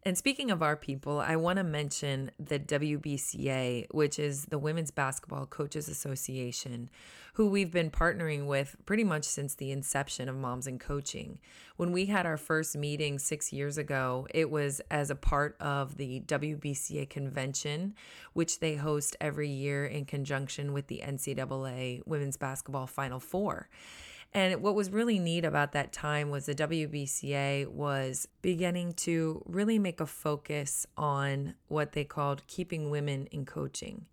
And 0.05 0.17
speaking 0.17 0.51
of 0.51 0.61
our 0.61 0.75
people, 0.75 1.19
I 1.19 1.37
want 1.37 1.57
to 1.57 1.63
mention 1.63 2.31
the 2.37 2.59
WBCA, 2.59 3.87
which 3.91 4.19
is 4.19 4.45
the 4.45 4.59
Women's 4.59 4.91
Basketball 4.91 5.45
Coaches 5.45 5.87
Association, 5.87 6.89
who 7.35 7.47
we've 7.47 7.71
been 7.71 7.89
partnering 7.89 8.45
with 8.45 8.75
pretty 8.85 9.05
much 9.05 9.23
since 9.23 9.55
the 9.55 9.71
inception 9.71 10.27
of 10.27 10.35
Moms 10.35 10.67
and 10.67 10.77
Coaching. 10.77 11.39
When 11.77 11.93
we 11.93 12.07
had 12.07 12.25
our 12.25 12.35
first 12.35 12.75
meeting 12.75 13.17
six 13.17 13.53
years 13.53 13.77
ago, 13.77 14.27
it 14.33 14.51
was 14.51 14.81
as 14.91 15.09
a 15.09 15.15
part 15.15 15.55
of 15.61 15.95
the 15.95 16.19
WBCA 16.19 17.09
convention, 17.09 17.95
which 18.33 18.59
they 18.59 18.75
host 18.75 19.15
every 19.21 19.49
year 19.49 19.85
in 19.85 20.03
conjunction 20.03 20.73
with 20.73 20.87
the 20.87 21.01
NCAA 21.01 22.01
Women's 22.05 22.35
Basketball 22.35 22.87
Final 22.87 23.21
Four. 23.21 23.69
And 24.33 24.63
what 24.63 24.73
was 24.73 24.89
really 24.89 25.19
neat 25.19 25.45
about 25.45 25.73
that 25.73 25.93
time 25.93 26.31
was 26.31 26.47
the 26.47 26.55
WBCA 26.55 27.67
was 27.67 28.27
beginning 28.41 28.93
to 28.93 29.43
really 29.45 29.77
make 29.77 30.01
a 30.01 30.07
focus 30.07 30.87
on 30.97 31.53
what 31.67 31.91
they 31.91 32.03
called 32.03 32.45
keeping 32.47 32.89
women 32.89 33.27
in 33.27 33.45
coaching. 33.45 34.05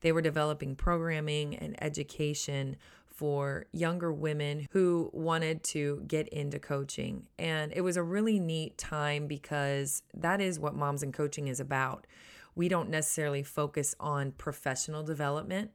They 0.00 0.12
were 0.12 0.22
developing 0.22 0.76
programming 0.76 1.54
and 1.54 1.76
education 1.82 2.76
for 3.04 3.66
younger 3.70 4.10
women 4.10 4.66
who 4.70 5.10
wanted 5.12 5.62
to 5.62 6.02
get 6.06 6.26
into 6.28 6.58
coaching. 6.58 7.26
And 7.38 7.70
it 7.76 7.82
was 7.82 7.98
a 7.98 8.02
really 8.02 8.40
neat 8.40 8.78
time 8.78 9.26
because 9.26 10.02
that 10.14 10.40
is 10.40 10.58
what 10.58 10.74
Moms 10.74 11.02
and 11.02 11.12
Coaching 11.12 11.48
is 11.48 11.60
about. 11.60 12.06
We 12.54 12.68
don't 12.68 12.88
necessarily 12.88 13.42
focus 13.42 13.94
on 14.00 14.32
professional 14.32 15.02
development, 15.02 15.72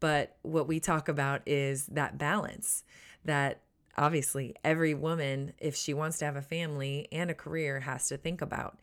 but 0.00 0.38
what 0.40 0.66
we 0.66 0.80
talk 0.80 1.10
about 1.10 1.42
is 1.44 1.84
that 1.88 2.16
balance 2.16 2.82
that 3.26 3.60
obviously 3.96 4.54
every 4.64 4.94
woman, 4.94 5.52
if 5.58 5.76
she 5.76 5.94
wants 5.94 6.18
to 6.18 6.24
have 6.24 6.36
a 6.36 6.42
family 6.42 7.08
and 7.12 7.30
a 7.30 7.34
career, 7.34 7.80
has 7.80 8.08
to 8.08 8.16
think 8.16 8.40
about. 8.42 8.78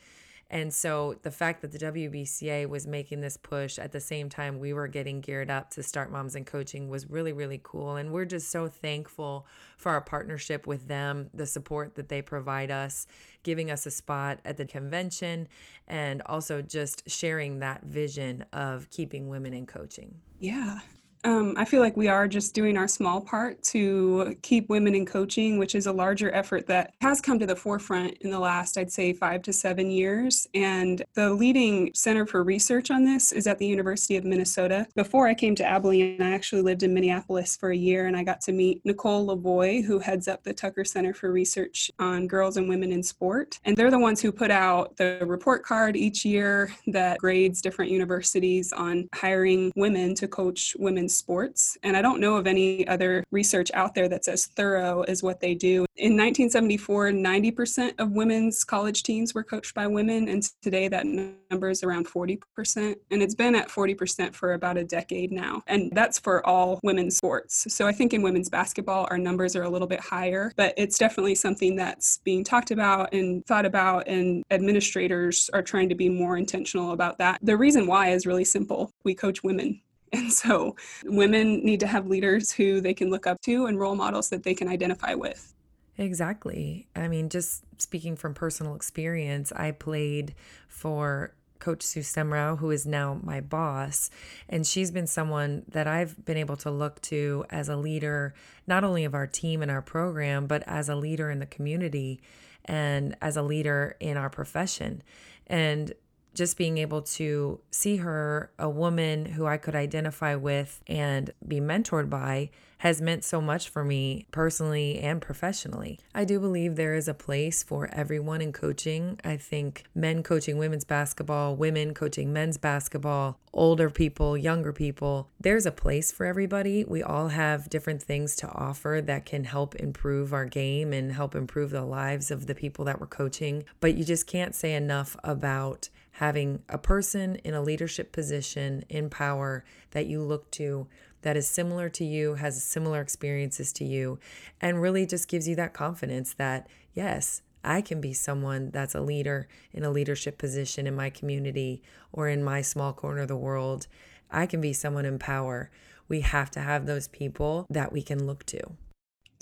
And 0.49 0.71
so 0.71 1.15
the 1.23 1.31
fact 1.31 1.63
that 1.63 1.71
the 1.71 1.79
WBCA 1.79 2.69
was 2.69 2.85
making 2.85 3.21
this 3.21 3.37
push 3.37 3.79
at 3.79 3.91
the 3.91 3.99
same 3.99 4.29
time 4.29 4.59
we 4.59 4.71
were 4.71 4.87
getting 4.87 5.19
geared 5.19 5.49
up 5.49 5.71
to 5.71 5.81
start 5.81 6.11
Moms 6.11 6.35
and 6.35 6.45
Coaching 6.45 6.89
was 6.89 7.09
really, 7.09 7.33
really 7.33 7.59
cool. 7.63 7.95
And 7.95 8.11
we're 8.11 8.25
just 8.25 8.51
so 8.51 8.67
thankful 8.67 9.47
for 9.77 9.91
our 9.91 10.01
partnership 10.01 10.67
with 10.67 10.87
them, 10.87 11.31
the 11.33 11.47
support 11.47 11.95
that 11.95 12.09
they 12.09 12.21
provide 12.21 12.69
us, 12.69 13.07
giving 13.41 13.71
us 13.71 13.87
a 13.87 13.91
spot 13.91 14.41
at 14.45 14.57
the 14.57 14.65
convention, 14.65 15.47
and 15.87 16.21
also 16.27 16.61
just 16.61 17.09
sharing 17.09 17.57
that 17.59 17.83
vision 17.83 18.45
of 18.53 18.87
keeping 18.91 19.29
women 19.29 19.55
in 19.55 19.65
coaching. 19.65 20.19
Yeah. 20.39 20.81
Um, 21.25 21.53
I 21.57 21.65
feel 21.65 21.79
like 21.79 21.95
we 21.95 22.07
are 22.07 22.27
just 22.27 22.53
doing 22.53 22.77
our 22.77 22.87
small 22.87 23.21
part 23.21 23.63
to 23.63 24.35
keep 24.41 24.67
women 24.69 24.93
in 24.93 25.05
coaching, 25.05 25.57
which 25.57 25.73
is 25.73 25.87
a 25.87 25.91
larger 25.91 26.33
effort 26.33 26.67
that 26.67 26.93
has 27.01 27.21
come 27.21 27.39
to 27.39 27.45
the 27.45 27.55
forefront 27.55 28.17
in 28.21 28.29
the 28.29 28.39
last, 28.39 28.77
I'd 28.77 28.91
say, 28.91 29.13
five 29.13 29.41
to 29.43 29.53
seven 29.53 29.89
years. 29.89 30.47
And 30.53 31.01
the 31.13 31.33
leading 31.33 31.91
center 31.93 32.25
for 32.25 32.43
research 32.43 32.91
on 32.91 33.05
this 33.05 33.31
is 33.31 33.47
at 33.47 33.57
the 33.57 33.65
University 33.65 34.17
of 34.17 34.25
Minnesota. 34.25 34.85
Before 34.95 35.27
I 35.27 35.33
came 35.33 35.55
to 35.55 35.65
Abilene, 35.65 36.21
I 36.21 36.31
actually 36.31 36.61
lived 36.61 36.83
in 36.83 36.93
Minneapolis 36.93 37.55
for 37.55 37.71
a 37.71 37.77
year 37.77 38.07
and 38.07 38.17
I 38.17 38.23
got 38.23 38.41
to 38.41 38.51
meet 38.51 38.81
Nicole 38.83 39.27
LaVoi, 39.27 39.83
who 39.83 39.99
heads 39.99 40.27
up 40.27 40.43
the 40.43 40.53
Tucker 40.53 40.83
Center 40.83 41.13
for 41.13 41.31
Research 41.31 41.89
on 41.99 42.27
Girls 42.27 42.57
and 42.57 42.67
Women 42.67 42.91
in 42.91 43.01
Sport. 43.01 43.59
And 43.63 43.77
they're 43.77 43.91
the 43.91 43.99
ones 43.99 44.21
who 44.21 44.31
put 44.31 44.51
out 44.51 44.97
the 44.97 45.19
report 45.21 45.63
card 45.63 45.95
each 45.95 46.25
year 46.25 46.73
that 46.87 47.19
grades 47.19 47.61
different 47.61 47.91
universities 47.91 48.73
on 48.73 49.07
hiring 49.13 49.71
women 49.75 50.15
to 50.15 50.27
coach 50.27 50.75
women's 50.77 51.12
sports. 51.13 51.77
And 51.83 51.95
I 51.95 52.01
don't 52.01 52.19
know 52.19 52.35
of 52.35 52.47
any 52.47 52.87
other 52.87 53.23
research 53.31 53.71
out 53.73 53.95
there 53.95 54.09
that's 54.09 54.27
as 54.27 54.45
thorough 54.45 55.01
as 55.03 55.23
what 55.23 55.39
they 55.39 55.55
do. 55.55 55.85
In 55.95 56.17
1974, 56.17 57.11
90% 57.11 57.93
of 57.99 58.11
women's 58.11 58.63
college 58.63 59.03
teams 59.03 59.33
were 59.33 59.43
coached 59.43 59.75
by 59.75 59.85
women, 59.87 60.27
and 60.27 60.43
today 60.61 60.87
that 60.87 61.05
number 61.05 61.69
is 61.69 61.83
around 61.83 62.07
40%. 62.07 62.95
And 63.11 63.21
it's 63.21 63.35
been 63.35 63.55
at 63.55 63.69
40% 63.69 64.33
for 64.33 64.53
about 64.53 64.77
a 64.77 64.83
decade 64.83 65.31
now. 65.31 65.61
And 65.67 65.91
that's 65.93 66.17
for 66.17 66.45
all 66.45 66.79
women's 66.83 67.17
sports. 67.17 67.71
So 67.73 67.87
I 67.87 67.91
think 67.91 68.13
in 68.13 68.21
women's 68.21 68.49
basketball, 68.49 69.07
our 69.11 69.17
numbers 69.17 69.55
are 69.55 69.63
a 69.63 69.69
little 69.69 69.87
bit 69.87 69.99
higher, 69.99 70.51
but 70.55 70.73
it's 70.77 70.97
definitely 70.97 71.35
something 71.35 71.75
that's 71.75 72.17
being 72.19 72.43
talked 72.43 72.71
about 72.71 73.13
and 73.13 73.45
thought 73.45 73.65
about, 73.65 74.07
and 74.07 74.43
administrators 74.49 75.49
are 75.53 75.61
trying 75.61 75.89
to 75.89 75.95
be 75.95 76.09
more 76.09 76.37
intentional 76.37 76.91
about 76.91 77.17
that. 77.19 77.39
The 77.41 77.57
reason 77.57 77.87
why 77.87 78.09
is 78.09 78.25
really 78.25 78.45
simple 78.45 78.91
we 79.03 79.13
coach 79.13 79.43
women. 79.43 79.81
And 80.13 80.31
so 80.31 80.75
women 81.05 81.65
need 81.65 81.79
to 81.81 81.87
have 81.87 82.07
leaders 82.07 82.51
who 82.51 82.79
they 82.79 82.93
can 82.93 83.09
look 83.09 83.25
up 83.27 83.41
to 83.41 83.65
and 83.65 83.79
role 83.79 83.95
models 83.95 84.29
that 84.29 84.43
they 84.43 84.53
can 84.53 84.67
identify 84.67 85.15
with. 85.15 85.53
Exactly. 85.97 86.87
I 86.95 87.07
mean, 87.07 87.29
just 87.29 87.63
speaking 87.79 88.15
from 88.15 88.33
personal 88.33 88.75
experience, 88.75 89.51
I 89.51 89.71
played 89.71 90.35
for 90.67 91.33
Coach 91.59 91.83
Sue 91.83 92.01
Semrau, 92.01 92.57
who 92.57 92.71
is 92.71 92.85
now 92.85 93.19
my 93.23 93.39
boss. 93.39 94.09
And 94.49 94.67
she's 94.67 94.91
been 94.91 95.07
someone 95.07 95.63
that 95.69 95.87
I've 95.87 96.25
been 96.25 96.37
able 96.37 96.57
to 96.57 96.71
look 96.71 96.99
to 97.03 97.45
as 97.49 97.69
a 97.69 97.77
leader, 97.77 98.33
not 98.67 98.83
only 98.83 99.05
of 99.05 99.13
our 99.15 99.27
team 99.27 99.61
and 99.61 99.71
our 99.71 99.81
program, 99.81 100.45
but 100.45 100.63
as 100.67 100.89
a 100.89 100.95
leader 100.95 101.31
in 101.31 101.39
the 101.39 101.45
community 101.45 102.21
and 102.65 103.15
as 103.21 103.37
a 103.37 103.41
leader 103.41 103.95
in 103.99 104.17
our 104.17 104.29
profession. 104.29 105.03
And 105.47 105.93
just 106.33 106.57
being 106.57 106.77
able 106.77 107.01
to 107.01 107.59
see 107.71 107.97
her, 107.97 108.51
a 108.57 108.69
woman 108.69 109.25
who 109.25 109.45
I 109.45 109.57
could 109.57 109.75
identify 109.75 110.35
with 110.35 110.81
and 110.87 111.31
be 111.47 111.59
mentored 111.59 112.09
by, 112.09 112.49
has 112.83 113.01
meant 113.01 113.23
so 113.23 113.39
much 113.39 113.69
for 113.69 113.85
me 113.85 114.25
personally 114.31 114.99
and 114.99 115.21
professionally. 115.21 115.97
I 116.13 116.25
do 116.25 116.37
believe 116.37 116.75
there 116.75 116.95
is 116.95 117.07
a 117.07 117.13
place 117.13 117.63
for 117.63 117.89
everyone 117.93 118.41
in 118.41 118.51
coaching. 118.51 119.21
I 119.23 119.37
think 119.37 119.85
men 119.95 120.21
coaching 120.21 120.57
women's 120.57 120.83
basketball, 120.83 121.55
women 121.55 121.93
coaching 121.93 122.33
men's 122.33 122.57
basketball, 122.57 123.39
older 123.53 123.89
people, 123.89 124.37
younger 124.37 124.73
people, 124.73 125.29
there's 125.39 125.65
a 125.65 125.71
place 125.71 126.11
for 126.11 126.25
everybody. 126.25 126.83
We 126.83 127.01
all 127.01 127.29
have 127.29 127.69
different 127.69 128.03
things 128.03 128.35
to 128.37 128.49
offer 128.51 129.01
that 129.05 129.25
can 129.25 129.45
help 129.45 129.75
improve 129.75 130.33
our 130.33 130.45
game 130.45 130.91
and 130.91 131.13
help 131.13 131.35
improve 131.35 131.69
the 131.69 131.85
lives 131.85 132.31
of 132.31 132.47
the 132.47 132.55
people 132.55 132.83
that 132.83 132.99
we're 132.99 133.07
coaching. 133.07 133.63
But 133.79 133.95
you 133.95 134.03
just 134.03 134.27
can't 134.27 134.53
say 134.53 134.73
enough 134.73 135.15
about 135.23 135.87
having 136.13 136.61
a 136.69 136.77
person 136.77 137.35
in 137.37 137.53
a 137.53 137.61
leadership 137.61 138.11
position 138.11 138.83
in 138.87 139.09
power 139.09 139.63
that 139.91 140.05
you 140.05 140.21
look 140.21 140.49
to 140.51 140.87
that 141.23 141.35
is 141.35 141.47
similar 141.47 141.89
to 141.89 142.05
you, 142.05 142.35
has 142.35 142.63
similar 142.63 143.01
experiences 143.01 143.73
to 143.73 143.83
you, 143.83 144.19
and 144.61 144.81
really 144.81 145.05
just 145.05 145.27
gives 145.27 145.47
you 145.47 145.55
that 145.55 145.73
confidence 145.73 146.33
that, 146.35 146.67
yes, 146.93 147.41
I 147.63 147.81
can 147.81 147.99
be 147.99 148.13
someone 148.13 148.69
that's 148.71 148.93
a 148.93 149.01
leader 149.01 149.47
in 149.71 149.83
a 149.83 149.89
leadership 149.89 150.37
position 150.37 150.85
in 150.85 150.95
my 150.95 151.09
community 151.09 151.81
or 152.11 152.27
in 152.27 152.43
my 152.43 152.61
small 152.61 152.93
corner 152.93 153.21
of 153.21 153.29
the 153.29 153.37
world. 153.37 153.87
I 154.29 154.45
can 154.45 154.61
be 154.61 154.73
someone 154.73 155.05
in 155.05 155.17
power. 155.17 155.71
We 156.07 156.21
have 156.21 156.51
to 156.51 156.59
have 156.59 156.85
those 156.85 157.07
people 157.07 157.65
that 157.69 157.91
we 157.91 158.01
can 158.01 158.27
look 158.27 158.45
to. 158.47 158.59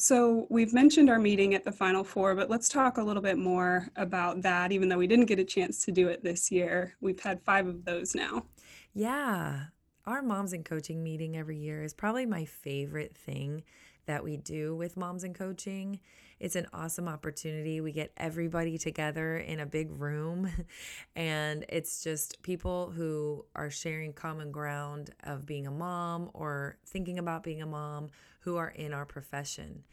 So, 0.01 0.48
we've 0.50 0.74
mentioned 0.74 1.12
our 1.12 1.20
meeting 1.20 1.53
at 1.53 1.63
the 1.63 1.72
Final 1.72 2.03
Four, 2.03 2.34
but 2.34 2.50
let's 2.50 2.67
talk 2.67 2.98
a 2.98 3.03
little 3.03 3.22
bit 3.22 3.38
more 3.38 3.88
about 3.96 4.41
that, 4.41 4.72
even 4.72 4.89
though 4.89 4.98
we 4.98 5.05
didn't 5.05 5.27
get 5.27 5.38
a 5.38 5.43
chance 5.43 5.86
to 5.86 5.91
do 5.91 6.08
it 6.08 6.24
this 6.24 6.50
year. 6.51 6.96
We've 7.01 7.20
had 7.20 7.39
five 7.43 7.67
of 7.67 7.86
those 7.86 8.15
now. 8.15 8.48
Yeah. 8.96 9.65
Our 10.08 10.24
Moms 10.24 10.53
and 10.53 10.65
Coaching 10.65 11.03
meeting 11.03 11.38
every 11.38 11.60
year 11.60 11.84
is 11.84 11.93
probably 11.93 12.25
my 12.25 12.46
favorite 12.46 13.15
thing 13.15 13.62
that 14.08 14.24
we 14.24 14.38
do 14.38 14.75
with 14.75 14.98
Moms 14.98 15.24
and 15.24 15.36
Coaching. 15.36 16.00
It's 16.41 16.55
an 16.55 16.65
awesome 16.74 17.07
opportunity. 17.07 17.81
We 17.81 17.91
get 17.91 18.12
everybody 18.17 18.79
together 18.79 19.38
in 19.38 19.60
a 19.60 19.65
big 19.67 19.91
room, 19.91 20.51
and 21.15 21.63
it's 21.69 22.03
just 22.03 22.41
people 22.41 22.89
who 22.89 23.45
are 23.55 23.69
sharing 23.69 24.12
common 24.12 24.51
ground 24.51 25.12
of 25.24 25.45
being 25.45 25.67
a 25.67 25.71
mom 25.71 26.31
or 26.33 26.77
thinking 26.88 27.19
about 27.19 27.43
being 27.43 27.62
a 27.62 27.67
mom 27.67 28.10
who 28.39 28.57
are 28.57 28.69
in 28.69 28.91
our 28.91 29.05
profession. 29.05 29.83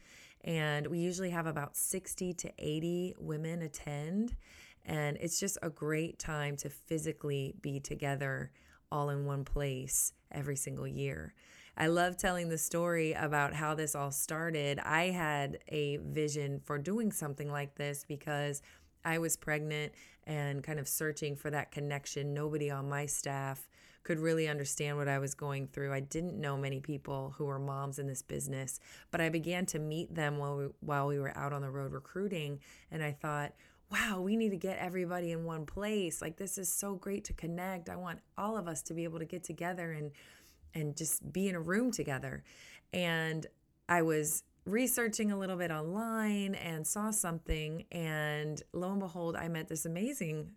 And 0.43 0.87
we 0.87 0.97
usually 0.97 1.29
have 1.29 1.45
about 1.45 1.77
60 1.77 2.33
to 2.33 2.51
80 2.57 3.17
women 3.19 3.61
attend. 3.61 4.35
And 4.83 5.17
it's 5.17 5.39
just 5.39 5.59
a 5.61 5.69
great 5.69 6.17
time 6.17 6.57
to 6.57 6.69
physically 6.71 7.53
be 7.61 7.79
together 7.79 8.49
all 8.91 9.11
in 9.11 9.25
one 9.25 9.45
place 9.45 10.13
every 10.31 10.55
single 10.55 10.87
year. 10.87 11.35
I 11.81 11.87
love 11.87 12.17
telling 12.17 12.49
the 12.49 12.57
story 12.57 13.13
about 13.13 13.53
how 13.53 13.73
this 13.73 13.95
all 13.95 14.11
started. 14.11 14.79
I 14.79 15.11
had 15.11 15.59
a 15.69 15.95
vision 15.97 16.59
for 16.65 16.77
doing 16.77 17.09
something 17.09 17.49
like 17.49 17.75
this 17.75 18.03
because 18.05 18.61
I 19.05 19.17
was 19.19 19.37
pregnant 19.37 19.93
and 20.27 20.61
kind 20.61 20.77
of 20.77 20.89
searching 20.89 21.37
for 21.37 21.49
that 21.51 21.71
connection. 21.71 22.33
Nobody 22.33 22.69
on 22.69 22.89
my 22.89 23.05
staff 23.05 23.69
could 24.03 24.19
really 24.19 24.49
understand 24.49 24.97
what 24.97 25.07
I 25.07 25.19
was 25.19 25.33
going 25.33 25.67
through. 25.67 25.93
I 25.93 26.01
didn't 26.01 26.39
know 26.39 26.57
many 26.57 26.81
people 26.81 27.33
who 27.37 27.45
were 27.45 27.59
moms 27.59 27.97
in 27.97 28.07
this 28.07 28.23
business, 28.23 28.81
but 29.09 29.21
I 29.21 29.29
began 29.29 29.65
to 29.67 29.79
meet 29.79 30.13
them 30.13 30.37
while 30.37 30.57
we, 30.57 30.65
while 30.81 31.07
we 31.07 31.17
were 31.17 31.37
out 31.37 31.53
on 31.53 31.61
the 31.61 31.71
road 31.71 31.93
recruiting. 31.93 32.59
And 32.91 33.01
I 33.01 33.13
thought, 33.13 33.53
wow, 33.89 34.21
we 34.21 34.35
need 34.35 34.49
to 34.49 34.57
get 34.57 34.77
everybody 34.77 35.31
in 35.31 35.45
one 35.45 35.65
place. 35.65 36.21
Like 36.21 36.37
this 36.37 36.57
is 36.57 36.71
so 36.71 36.95
great 36.95 37.23
to 37.25 37.33
connect. 37.33 37.89
I 37.89 37.95
want 37.95 38.19
all 38.37 38.57
of 38.57 38.67
us 38.67 38.81
to 38.83 38.93
be 38.93 39.03
able 39.05 39.19
to 39.19 39.25
get 39.25 39.43
together 39.43 39.91
and 39.93 40.11
and 40.73 40.95
just 40.95 41.31
be 41.31 41.47
in 41.47 41.55
a 41.55 41.61
room 41.61 41.91
together. 41.91 42.43
And 42.93 43.45
I 43.87 44.01
was 44.01 44.43
researching 44.65 45.31
a 45.31 45.37
little 45.37 45.57
bit 45.57 45.71
online 45.71 46.55
and 46.55 46.85
saw 46.85 47.11
something 47.11 47.85
and 47.91 48.61
lo 48.73 48.91
and 48.91 48.99
behold, 48.99 49.35
I 49.35 49.47
met 49.47 49.67
this 49.67 49.85
amazing 49.85 50.51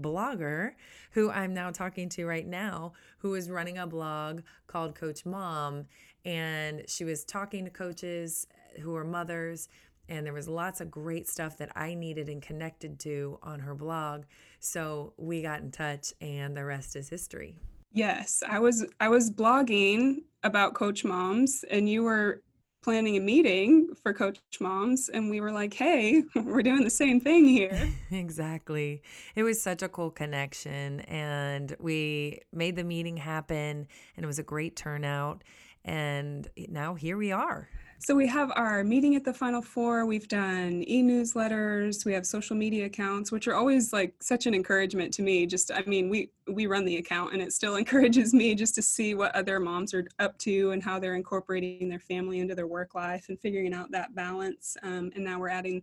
blogger 0.00 0.72
who 1.12 1.30
I'm 1.30 1.54
now 1.54 1.70
talking 1.70 2.08
to 2.10 2.26
right 2.26 2.46
now, 2.46 2.92
who 3.18 3.34
is 3.34 3.50
running 3.50 3.78
a 3.78 3.86
blog 3.86 4.42
called 4.66 4.94
Coach 4.94 5.24
Mom. 5.24 5.86
And 6.24 6.82
she 6.88 7.04
was 7.04 7.24
talking 7.24 7.64
to 7.64 7.70
coaches 7.70 8.46
who 8.80 8.94
are 8.96 9.04
mothers. 9.04 9.68
And 10.08 10.24
there 10.24 10.32
was 10.32 10.48
lots 10.48 10.80
of 10.80 10.90
great 10.90 11.28
stuff 11.28 11.56
that 11.58 11.70
I 11.76 11.94
needed 11.94 12.28
and 12.28 12.40
connected 12.40 13.00
to 13.00 13.38
on 13.42 13.60
her 13.60 13.74
blog. 13.74 14.24
So 14.60 15.12
we 15.16 15.42
got 15.42 15.62
in 15.62 15.72
touch, 15.72 16.12
and 16.20 16.56
the 16.56 16.64
rest 16.64 16.94
is 16.94 17.08
history. 17.08 17.56
Yes, 17.96 18.42
I 18.46 18.58
was 18.58 18.84
I 19.00 19.08
was 19.08 19.30
blogging 19.30 20.24
about 20.42 20.74
coach 20.74 21.02
moms 21.02 21.64
and 21.70 21.88
you 21.88 22.02
were 22.02 22.42
planning 22.82 23.16
a 23.16 23.20
meeting 23.20 23.88
for 24.02 24.12
coach 24.12 24.38
moms 24.60 25.08
and 25.08 25.30
we 25.30 25.40
were 25.40 25.50
like 25.50 25.72
hey 25.72 26.22
we're 26.36 26.62
doing 26.62 26.84
the 26.84 26.90
same 26.90 27.20
thing 27.20 27.46
here. 27.46 27.88
Exactly. 28.10 29.00
It 29.34 29.44
was 29.44 29.62
such 29.62 29.82
a 29.82 29.88
cool 29.88 30.10
connection 30.10 31.00
and 31.00 31.74
we 31.80 32.40
made 32.52 32.76
the 32.76 32.84
meeting 32.84 33.16
happen 33.16 33.88
and 34.14 34.24
it 34.24 34.26
was 34.26 34.38
a 34.38 34.42
great 34.42 34.76
turnout 34.76 35.42
and 35.82 36.46
eh, 36.58 36.66
now 36.68 36.96
here 36.96 37.16
we 37.16 37.32
are 37.32 37.70
so 37.98 38.14
we 38.14 38.26
have 38.26 38.52
our 38.56 38.84
meeting 38.84 39.16
at 39.16 39.24
the 39.24 39.32
Final 39.32 39.62
Four. 39.62 40.06
We've 40.06 40.28
done 40.28 40.84
e-newsletters. 40.86 42.04
We 42.04 42.12
have 42.12 42.26
social 42.26 42.56
media 42.56 42.86
accounts, 42.86 43.32
which 43.32 43.48
are 43.48 43.54
always 43.54 43.92
like 43.92 44.14
such 44.20 44.46
an 44.46 44.54
encouragement 44.54 45.12
to 45.14 45.22
me. 45.22 45.46
Just, 45.46 45.70
I 45.72 45.82
mean, 45.86 46.08
we 46.08 46.30
we 46.46 46.66
run 46.66 46.84
the 46.84 46.96
account, 46.98 47.32
and 47.32 47.42
it 47.42 47.52
still 47.52 47.76
encourages 47.82 48.34
me 48.34 48.54
just 48.54 48.74
to 48.76 48.82
see 48.82 49.14
what 49.14 49.34
other 49.34 49.58
moms 49.58 49.94
are 49.94 50.06
up 50.18 50.36
to 50.38 50.70
and 50.72 50.82
how 50.82 50.98
they're 50.98 51.14
incorporating 51.14 51.88
their 51.88 52.00
family 52.00 52.40
into 52.40 52.54
their 52.54 52.66
work 52.66 52.94
life 52.94 53.26
and 53.28 53.40
figuring 53.40 53.74
out 53.74 53.90
that 53.92 54.14
balance. 54.14 54.76
Um, 54.82 55.10
and 55.14 55.24
now 55.24 55.38
we're 55.38 55.48
adding 55.48 55.82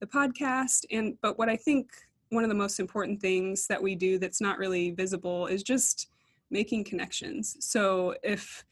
the 0.00 0.06
podcast. 0.06 0.84
And 0.90 1.16
but 1.20 1.38
what 1.38 1.48
I 1.48 1.56
think 1.56 1.92
one 2.30 2.44
of 2.44 2.48
the 2.48 2.56
most 2.56 2.80
important 2.80 3.20
things 3.20 3.66
that 3.66 3.82
we 3.82 3.94
do 3.94 4.18
that's 4.18 4.40
not 4.40 4.58
really 4.58 4.90
visible 4.90 5.46
is 5.46 5.62
just 5.62 6.08
making 6.50 6.84
connections. 6.84 7.56
So 7.60 8.14
if 8.22 8.64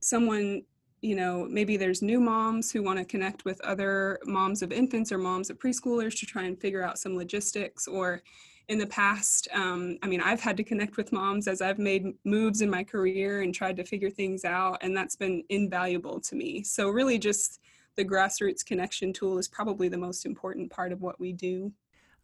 someone 0.00 0.62
you 1.06 1.14
know, 1.14 1.46
maybe 1.48 1.76
there's 1.76 2.02
new 2.02 2.18
moms 2.18 2.72
who 2.72 2.82
want 2.82 2.98
to 2.98 3.04
connect 3.04 3.44
with 3.44 3.60
other 3.60 4.18
moms 4.24 4.60
of 4.60 4.72
infants 4.72 5.12
or 5.12 5.18
moms 5.18 5.50
of 5.50 5.58
preschoolers 5.58 6.18
to 6.18 6.26
try 6.26 6.42
and 6.42 6.60
figure 6.60 6.82
out 6.82 6.98
some 6.98 7.16
logistics, 7.16 7.86
or 7.86 8.22
in 8.68 8.78
the 8.78 8.86
past. 8.88 9.46
Um, 9.54 9.98
I 10.02 10.08
mean, 10.08 10.20
I've 10.20 10.40
had 10.40 10.56
to 10.56 10.64
connect 10.64 10.96
with 10.96 11.12
moms 11.12 11.46
as 11.46 11.62
I've 11.62 11.78
made 11.78 12.06
moves 12.24 12.60
in 12.60 12.68
my 12.68 12.82
career 12.82 13.42
and 13.42 13.54
tried 13.54 13.76
to 13.76 13.84
figure 13.84 14.10
things 14.10 14.44
out, 14.44 14.78
and 14.80 14.96
that's 14.96 15.14
been 15.14 15.44
invaluable 15.48 16.20
to 16.22 16.34
me. 16.34 16.64
So, 16.64 16.90
really, 16.90 17.18
just 17.18 17.60
the 17.94 18.04
grassroots 18.04 18.66
connection 18.66 19.12
tool 19.12 19.38
is 19.38 19.46
probably 19.46 19.88
the 19.88 19.96
most 19.96 20.26
important 20.26 20.72
part 20.72 20.90
of 20.90 21.02
what 21.02 21.20
we 21.20 21.32
do. 21.32 21.72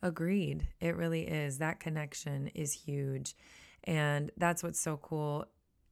Agreed. 0.02 0.66
It 0.80 0.96
really 0.96 1.28
is. 1.28 1.58
That 1.58 1.78
connection 1.78 2.48
is 2.48 2.72
huge. 2.72 3.36
And 3.84 4.30
that's 4.36 4.62
what's 4.62 4.80
so 4.80 4.96
cool 4.96 5.46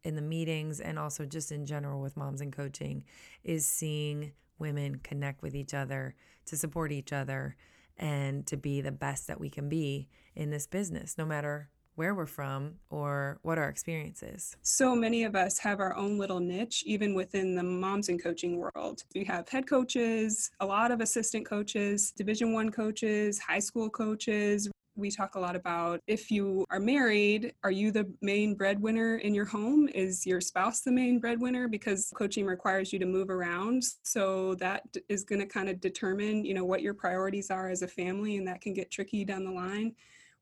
in 0.04 0.16
the 0.16 0.23
meetings 0.23 0.80
and 0.80 0.99
also 0.99 1.25
just 1.25 1.52
in 1.52 1.66
general 1.66 2.00
with 2.00 2.16
moms 2.16 2.40
and 2.40 2.52
coaching 2.52 3.04
is 3.45 3.66
seeing 3.66 4.33
women 4.59 4.97
connect 5.02 5.42
with 5.42 5.54
each 5.54 5.75
other 5.75 6.14
to 6.47 6.57
support 6.57 6.92
each 6.92 7.12
other 7.12 7.57
and 7.97 8.47
to 8.47 8.57
be 8.57 8.80
the 8.80 8.92
best 8.92 9.26
that 9.26 9.40
we 9.40 9.50
can 9.50 9.69
be 9.69 10.09
in 10.35 10.50
this 10.50 10.66
business, 10.66 11.19
no 11.19 11.26
matter 11.26 11.69
where 11.97 12.14
we're 12.14 12.25
from 12.25 12.76
or 12.88 13.38
what 13.42 13.59
our 13.59 13.69
experience 13.69 14.23
is. 14.23 14.57
So 14.62 14.95
many 14.95 15.25
of 15.25 15.37
us 15.37 15.59
have 15.59 15.80
our 15.80 15.95
own 15.95 16.16
little 16.16 16.40
niche, 16.40 16.83
even 16.87 17.14
within 17.14 17.54
the 17.54 17.62
moms 17.62 18.09
and 18.09 18.23
coaching 18.23 18.57
world. 18.57 19.02
We 19.14 19.25
have 19.25 19.49
head 19.49 19.69
coaches, 19.69 20.50
a 20.61 20.66
lot 20.66 20.92
of 20.92 21.00
assistant 21.00 21.45
coaches, 21.45 22.12
division 22.12 22.54
one 22.54 22.71
coaches, 22.71 23.38
high 23.38 23.59
school 23.59 23.90
coaches, 23.90 24.71
we 25.00 25.11
talk 25.11 25.35
a 25.35 25.40
lot 25.40 25.57
about 25.57 26.00
if 26.07 26.30
you 26.30 26.64
are 26.71 26.78
married, 26.78 27.54
are 27.64 27.71
you 27.71 27.90
the 27.90 28.09
main 28.21 28.54
breadwinner 28.54 29.16
in 29.16 29.35
your 29.35 29.47
home? 29.47 29.88
Is 29.88 30.26
your 30.26 30.40
spouse 30.40 30.80
the 30.80 30.92
main 30.92 31.19
breadwinner? 31.19 31.66
Because 31.66 32.12
coaching 32.14 32.47
requires 32.47 32.92
you 32.92 32.99
to 32.99 33.07
move 33.07 33.30
around. 33.30 33.83
So 34.02 34.54
that 34.57 34.85
is 35.09 35.25
going 35.25 35.40
to 35.40 35.47
kind 35.47 35.69
of 35.69 35.80
determine, 35.80 36.45
you 36.45 36.54
know, 36.54 36.64
what 36.64 36.83
your 36.83 36.95
priorities 36.95 37.50
are 37.50 37.71
as 37.71 37.83
a 37.83 37.88
family, 37.88 38.37
and 38.37 38.47
that 38.47 38.61
can 38.61 38.75
get 38.75 38.90
tricky 38.90 39.25
down 39.25 39.45
the 39.45 39.50
line. 39.50 39.95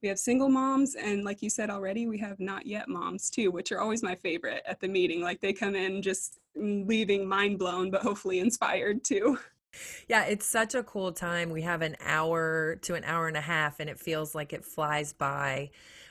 We 0.03 0.09
have 0.09 0.19
single 0.19 0.49
moms, 0.49 0.95
and 0.95 1.25
like 1.25 1.43
you 1.43 1.50
said 1.50 1.71
already, 1.71 2.07
we 2.07 2.19
have 2.19 2.38
not 2.38 2.67
yet 2.67 2.88
moms 2.88 3.31
too, 3.31 3.50
which 3.50 3.73
are 3.73 3.81
always 3.81 4.03
my 4.03 4.15
favorite 4.15 4.62
at 4.67 4.81
the 4.81 4.87
meeting. 4.87 5.23
Like 5.23 5.41
they 5.41 5.53
come 5.53 5.75
in 5.75 6.03
just 6.03 6.38
leaving 6.55 7.29
mind 7.29 7.59
blown, 7.59 7.91
but 7.91 8.03
hopefully 8.03 8.38
inspired 8.38 9.05
too. 9.05 9.38
Yeah, 10.09 10.25
it's 10.25 10.47
such 10.47 10.75
a 10.75 10.83
cool 10.83 11.13
time. 11.13 11.51
We 11.51 11.63
have 11.63 11.83
an 11.83 11.97
hour 12.05 12.77
to 12.83 12.95
an 12.95 13.05
hour 13.05 13.29
and 13.29 13.37
a 13.37 13.43
half, 13.43 13.81
and 13.81 13.91
it 13.91 13.99
feels 13.99 14.35
like 14.35 14.53
it 14.53 14.65
flies 14.65 15.13
by. 15.13 15.71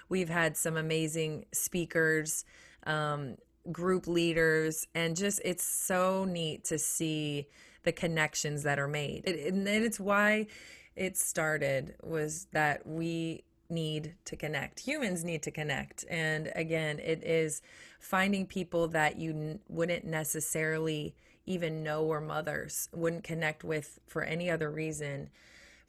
We've 0.10 0.30
had 0.30 0.56
some 0.56 0.78
amazing 0.78 1.46
speakers, 1.52 2.46
um, 2.86 3.38
group 3.72 4.08
leaders, 4.08 4.88
and 4.94 5.16
just 5.16 5.42
it's 5.44 5.64
so 5.64 6.26
neat 6.26 6.64
to 6.66 6.78
see 6.78 7.48
the 7.84 7.92
connections 7.92 8.64
that 8.64 8.80
are 8.80 8.88
made. 8.88 9.24
It, 9.26 9.54
and 9.54 9.68
it's 9.68 10.00
why 10.00 10.48
it 10.96 11.18
started 11.18 11.96
was 12.04 12.48
that 12.52 12.86
we 12.86 13.44
need 13.70 14.16
to 14.26 14.36
connect. 14.36 14.80
Humans 14.82 15.24
need 15.24 15.44
to 15.44 15.52
connect. 15.52 16.06
And 16.10 16.52
again, 16.56 17.00
it 17.00 17.24
is 17.24 17.62
finding 18.00 18.46
people 18.46 18.88
that 18.90 19.18
you 19.18 19.32
n- 19.32 19.60
wouldn't 19.68 20.06
necessarily 20.06 21.16
even 21.48 21.84
know 21.84 22.04
were 22.04 22.22
mothers, 22.22 22.90
wouldn't 22.94 23.24
connect 23.24 23.64
with 23.64 24.00
for 24.08 24.24
any 24.24 24.50
other 24.50 24.70
reason. 24.70 25.30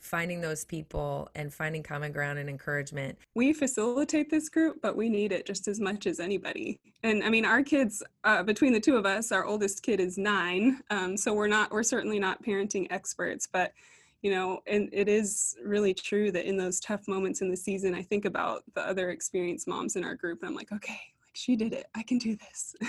Finding 0.00 0.40
those 0.40 0.64
people 0.64 1.28
and 1.34 1.52
finding 1.52 1.82
common 1.82 2.12
ground 2.12 2.38
and 2.38 2.48
encouragement. 2.48 3.18
We 3.34 3.52
facilitate 3.52 4.30
this 4.30 4.48
group, 4.48 4.80
but 4.80 4.96
we 4.96 5.08
need 5.08 5.32
it 5.32 5.44
just 5.44 5.66
as 5.66 5.80
much 5.80 6.06
as 6.06 6.20
anybody. 6.20 6.78
And 7.02 7.24
I 7.24 7.30
mean, 7.30 7.44
our 7.44 7.64
kids, 7.64 8.00
uh, 8.22 8.44
between 8.44 8.72
the 8.72 8.78
two 8.78 8.96
of 8.96 9.06
us, 9.06 9.32
our 9.32 9.44
oldest 9.44 9.82
kid 9.82 9.98
is 9.98 10.16
nine, 10.16 10.82
um, 10.90 11.16
so 11.16 11.34
we're 11.34 11.48
not, 11.48 11.72
we're 11.72 11.82
certainly 11.82 12.20
not 12.20 12.44
parenting 12.44 12.86
experts, 12.90 13.48
but 13.50 13.72
you 14.22 14.30
know, 14.30 14.60
and 14.66 14.88
it 14.92 15.08
is 15.08 15.56
really 15.64 15.94
true 15.94 16.30
that 16.32 16.44
in 16.44 16.56
those 16.56 16.80
tough 16.80 17.06
moments 17.06 17.40
in 17.40 17.50
the 17.50 17.56
season, 17.56 17.94
I 17.94 18.02
think 18.02 18.24
about 18.24 18.62
the 18.74 18.82
other 18.82 19.10
experienced 19.10 19.68
moms 19.68 19.96
in 19.96 20.04
our 20.04 20.14
group, 20.14 20.40
and 20.42 20.48
I'm 20.48 20.54
like, 20.56 20.72
okay, 20.72 21.00
she 21.38 21.54
did 21.54 21.72
it. 21.72 21.86
I 21.94 22.02
can 22.02 22.18
do 22.18 22.36
this. 22.36 22.74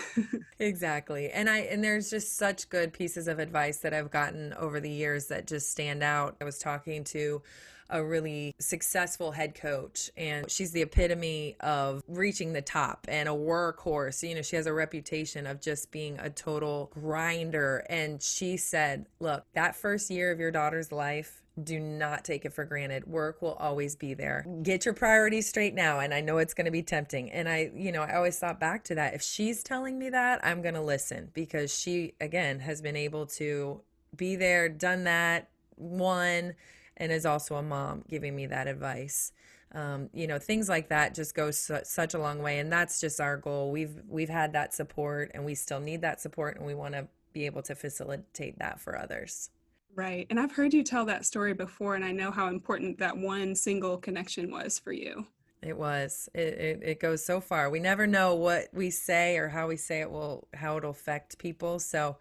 Exactly 0.62 1.30
and 1.32 1.50
i 1.50 1.60
and 1.60 1.82
there's 1.82 2.10
just 2.10 2.36
such 2.38 2.68
good 2.70 2.92
pieces 2.92 3.30
of 3.30 3.40
advice 3.40 3.78
that 3.78 3.94
i've 3.94 4.12
gotten 4.12 4.54
over 4.56 4.82
the 4.82 4.90
years 4.90 5.28
that 5.28 5.48
just 5.48 5.72
stand 5.72 6.04
out. 6.04 6.36
I 6.42 6.44
was 6.44 6.60
talking 6.60 7.06
to 7.06 7.42
a 7.90 8.04
really 8.04 8.54
successful 8.60 9.32
head 9.32 9.56
coach 9.56 10.12
and 10.18 10.52
she's 10.52 10.72
the 10.72 10.82
epitome 10.82 11.56
of 11.62 12.04
reaching 12.08 12.52
the 12.54 12.62
top 12.62 13.08
and 13.10 13.30
a 13.30 13.32
workhorse. 13.32 14.28
You 14.28 14.36
know 14.36 14.42
she 14.42 14.58
has 14.58 14.68
a 14.68 14.74
reputation 14.74 15.48
of 15.48 15.62
just 15.62 15.92
being 15.92 16.20
a 16.20 16.30
total 16.30 16.92
grinder 16.94 17.86
and 17.90 18.22
she 18.22 18.58
said 18.58 19.06
look 19.22 19.46
that 19.54 19.76
first 19.78 20.10
year 20.10 20.30
of 20.32 20.40
your 20.40 20.52
daughter's 20.52 20.92
life 20.92 21.42
do 21.64 21.80
not 21.80 22.24
take 22.24 22.46
it 22.46 22.54
for 22.54 22.66
granted. 22.66 23.08
Work 23.08 23.42
will 23.42 23.54
always 23.54 23.96
be 23.96 24.14
there. 24.14 24.46
Get 24.64 24.86
your 24.86 24.94
priorities 24.94 25.48
straight 25.48 25.74
now. 25.74 26.00
And 26.00 26.14
I 26.14 26.22
know 26.22 26.38
it's 26.38 26.54
going 26.54 26.66
to 26.66 26.72
be 26.72 26.84
tempting. 26.84 27.32
And 27.32 27.48
I, 27.48 27.72
you 27.76 27.92
know, 27.92 28.02
I 28.02 28.16
always 28.16 28.38
thought 28.38 28.60
back 28.60 28.84
to 28.86 28.96
that. 28.96 29.14
If 29.14 29.22
she's 29.22 29.64
telling 29.64 29.98
me 29.98 30.10
that, 30.10 30.40
I'm 30.44 30.62
going 30.62 30.76
to 30.76 30.82
listen 30.82 31.30
because 31.34 31.78
she, 31.78 32.14
again, 32.22 32.60
has 32.60 32.82
been 32.82 32.96
able 32.96 33.26
to 33.28 33.82
be 34.16 34.36
there, 34.36 34.70
done 34.70 35.04
that, 35.06 35.50
won, 35.78 36.54
and 36.98 37.12
is 37.12 37.26
also 37.26 37.56
a 37.56 37.64
mom 37.64 38.04
giving 38.10 38.36
me 38.36 38.46
that 38.48 38.68
advice. 38.68 39.32
Um, 39.74 40.10
you 40.14 40.26
know, 40.26 40.40
things 40.40 40.68
like 40.68 40.90
that 40.90 41.14
just 41.14 41.36
go 41.36 41.52
su- 41.52 41.82
such 41.84 42.14
a 42.14 42.20
long 42.20 42.42
way. 42.42 42.60
And 42.60 42.72
that's 42.72 43.00
just 43.00 43.22
our 43.22 43.38
goal. 43.38 43.72
We've, 43.72 44.02
we've 44.08 44.30
had 44.30 44.54
that 44.54 44.74
support 44.74 45.32
and 45.34 45.46
we 45.46 45.56
still 45.56 45.80
need 45.80 46.02
that 46.02 46.20
support 46.20 46.58
and 46.58 46.66
we 46.66 46.74
want 46.74 46.96
to 46.96 47.08
be 47.34 47.46
able 47.46 47.62
to 47.64 47.76
facilitate 47.76 48.58
that 48.60 48.80
for 48.80 48.98
others. 48.98 49.52
Right. 49.96 50.28
And 50.30 50.40
I've 50.40 50.52
heard 50.52 50.74
you 50.74 50.84
tell 50.84 51.06
that 51.06 51.26
story 51.26 51.54
before, 51.54 51.96
and 51.96 52.06
I 52.06 52.12
know 52.12 52.32
how 52.32 52.48
important 52.48 53.00
that 53.00 53.18
one 53.18 53.56
single 53.56 53.98
connection 53.98 54.52
was 54.52 54.80
for 54.80 54.94
you. 54.94 55.26
It 55.62 55.78
was. 55.78 56.30
It, 56.34 56.40
it, 56.40 56.80
it, 56.84 57.00
goes 57.00 57.26
so 57.26 57.42
far. 57.42 57.70
We 57.70 57.80
never 57.80 58.08
know 58.08 58.36
what 58.36 58.70
we 58.74 58.90
say 58.92 59.38
or 59.38 59.50
how 59.50 59.68
we 59.68 59.76
say 59.76 60.00
it 60.00 60.10
will, 60.10 60.48
how 60.54 60.78
it'll 60.78 60.92
affect 60.92 61.38
people. 61.38 61.80
So 61.80 62.18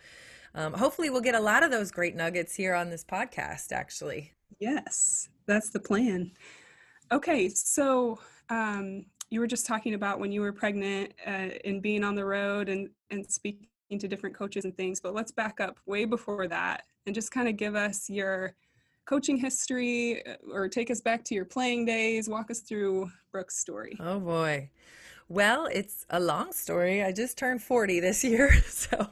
um, 0.54 0.72
hopefully 0.72 1.09
we'll 1.09 1.20
get 1.20 1.37
a 1.37 1.40
lot 1.40 1.62
of 1.62 1.70
those 1.70 1.92
great 1.92 2.16
nuggets 2.16 2.54
here 2.54 2.74
on 2.74 2.90
this 2.90 3.04
podcast, 3.04 3.70
actually. 3.70 4.33
Yes, 4.59 5.28
that's 5.46 5.70
the 5.70 5.78
plan. 5.78 6.33
Okay. 7.12 7.48
So 7.48 8.18
um, 8.50 9.04
you 9.31 9.38
were 9.38 9.46
just 9.46 9.66
talking 9.66 9.94
about 9.94 10.18
when 10.18 10.33
you 10.33 10.40
were 10.40 10.52
pregnant 10.52 11.12
uh, 11.24 11.50
and 11.64 11.81
being 11.81 12.02
on 12.02 12.16
the 12.16 12.24
road 12.24 12.68
and, 12.68 12.88
and 13.11 13.31
speaking 13.31 13.68
to 13.98 14.09
different 14.09 14.35
coaches 14.35 14.64
and 14.64 14.76
things, 14.76 15.00
but 15.00 15.14
let's 15.14 15.31
back 15.31 15.61
up 15.61 15.78
way 15.87 16.04
before 16.04 16.48
that 16.48 16.83
and 17.08 17.14
just 17.14 17.32
kind 17.32 17.48
of 17.48 17.56
give 17.56 17.74
us 17.74 18.08
your 18.08 18.54
coaching 19.06 19.38
history 19.38 20.24
uh, 20.26 20.34
or 20.52 20.68
take 20.68 20.90
us 20.90 21.00
back 21.00 21.24
to 21.24 21.34
your 21.34 21.46
playing 21.46 21.86
days. 21.86 22.28
Walk 22.28 22.50
us 22.50 22.60
through 22.60 23.10
Brooke's 23.32 23.58
story. 23.58 23.96
Oh 23.98 24.20
boy. 24.20 24.68
Well, 25.30 25.68
it's 25.70 26.06
a 26.08 26.20
long 26.20 26.52
story. 26.52 27.02
I 27.02 27.12
just 27.12 27.36
turned 27.36 27.62
40 27.62 28.00
this 28.00 28.24
year. 28.24 28.50
So, 28.68 29.08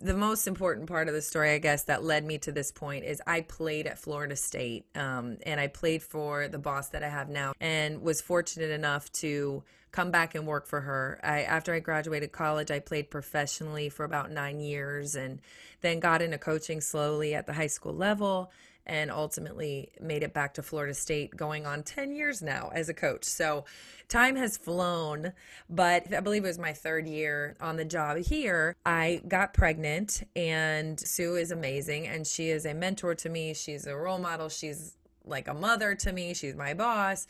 the 0.00 0.14
most 0.14 0.46
important 0.46 0.86
part 0.86 1.08
of 1.08 1.14
the 1.14 1.22
story, 1.22 1.50
I 1.50 1.58
guess, 1.58 1.84
that 1.84 2.04
led 2.04 2.24
me 2.24 2.38
to 2.38 2.52
this 2.52 2.70
point 2.70 3.04
is 3.04 3.20
I 3.26 3.40
played 3.40 3.88
at 3.88 3.98
Florida 3.98 4.36
State 4.36 4.84
um, 4.94 5.38
and 5.44 5.58
I 5.58 5.66
played 5.66 6.04
for 6.04 6.46
the 6.46 6.58
boss 6.58 6.90
that 6.90 7.02
I 7.02 7.08
have 7.08 7.28
now 7.28 7.54
and 7.60 8.00
was 8.00 8.20
fortunate 8.20 8.70
enough 8.70 9.10
to 9.14 9.64
come 9.90 10.12
back 10.12 10.36
and 10.36 10.46
work 10.46 10.66
for 10.66 10.82
her. 10.82 11.18
I, 11.24 11.42
after 11.42 11.74
I 11.74 11.80
graduated 11.80 12.30
college, 12.30 12.70
I 12.70 12.78
played 12.78 13.10
professionally 13.10 13.88
for 13.88 14.04
about 14.04 14.30
nine 14.30 14.60
years 14.60 15.16
and 15.16 15.40
then 15.80 15.98
got 15.98 16.22
into 16.22 16.38
coaching 16.38 16.80
slowly 16.80 17.34
at 17.34 17.46
the 17.46 17.54
high 17.54 17.66
school 17.66 17.94
level 17.94 18.52
and 18.86 19.10
ultimately 19.10 19.90
made 20.00 20.22
it 20.22 20.34
back 20.34 20.54
to 20.54 20.62
Florida 20.62 20.94
State, 20.94 21.36
going 21.36 21.66
on 21.66 21.82
10 21.82 22.12
years 22.12 22.42
now 22.42 22.70
as 22.74 22.88
a 22.88 22.94
coach. 22.94 23.24
So 23.24 23.64
time 24.08 24.36
has 24.36 24.56
flown, 24.56 25.32
but 25.70 26.12
I 26.12 26.20
believe 26.20 26.44
it 26.44 26.48
was 26.48 26.58
my 26.58 26.72
third 26.72 27.06
year 27.06 27.56
on 27.60 27.76
the 27.76 27.84
job 27.84 28.18
here. 28.18 28.74
I 28.84 29.22
got 29.28 29.54
pregnant, 29.54 30.22
and 30.34 30.98
Sue 30.98 31.36
is 31.36 31.50
amazing, 31.50 32.06
and 32.06 32.26
she 32.26 32.50
is 32.50 32.66
a 32.66 32.74
mentor 32.74 33.14
to 33.14 33.28
me. 33.28 33.54
She's 33.54 33.86
a 33.86 33.96
role 33.96 34.18
model. 34.18 34.48
She's 34.48 34.96
like 35.24 35.48
a 35.48 35.54
mother 35.54 35.94
to 35.94 36.12
me. 36.12 36.34
She's 36.34 36.56
my 36.56 36.74
boss. 36.74 37.26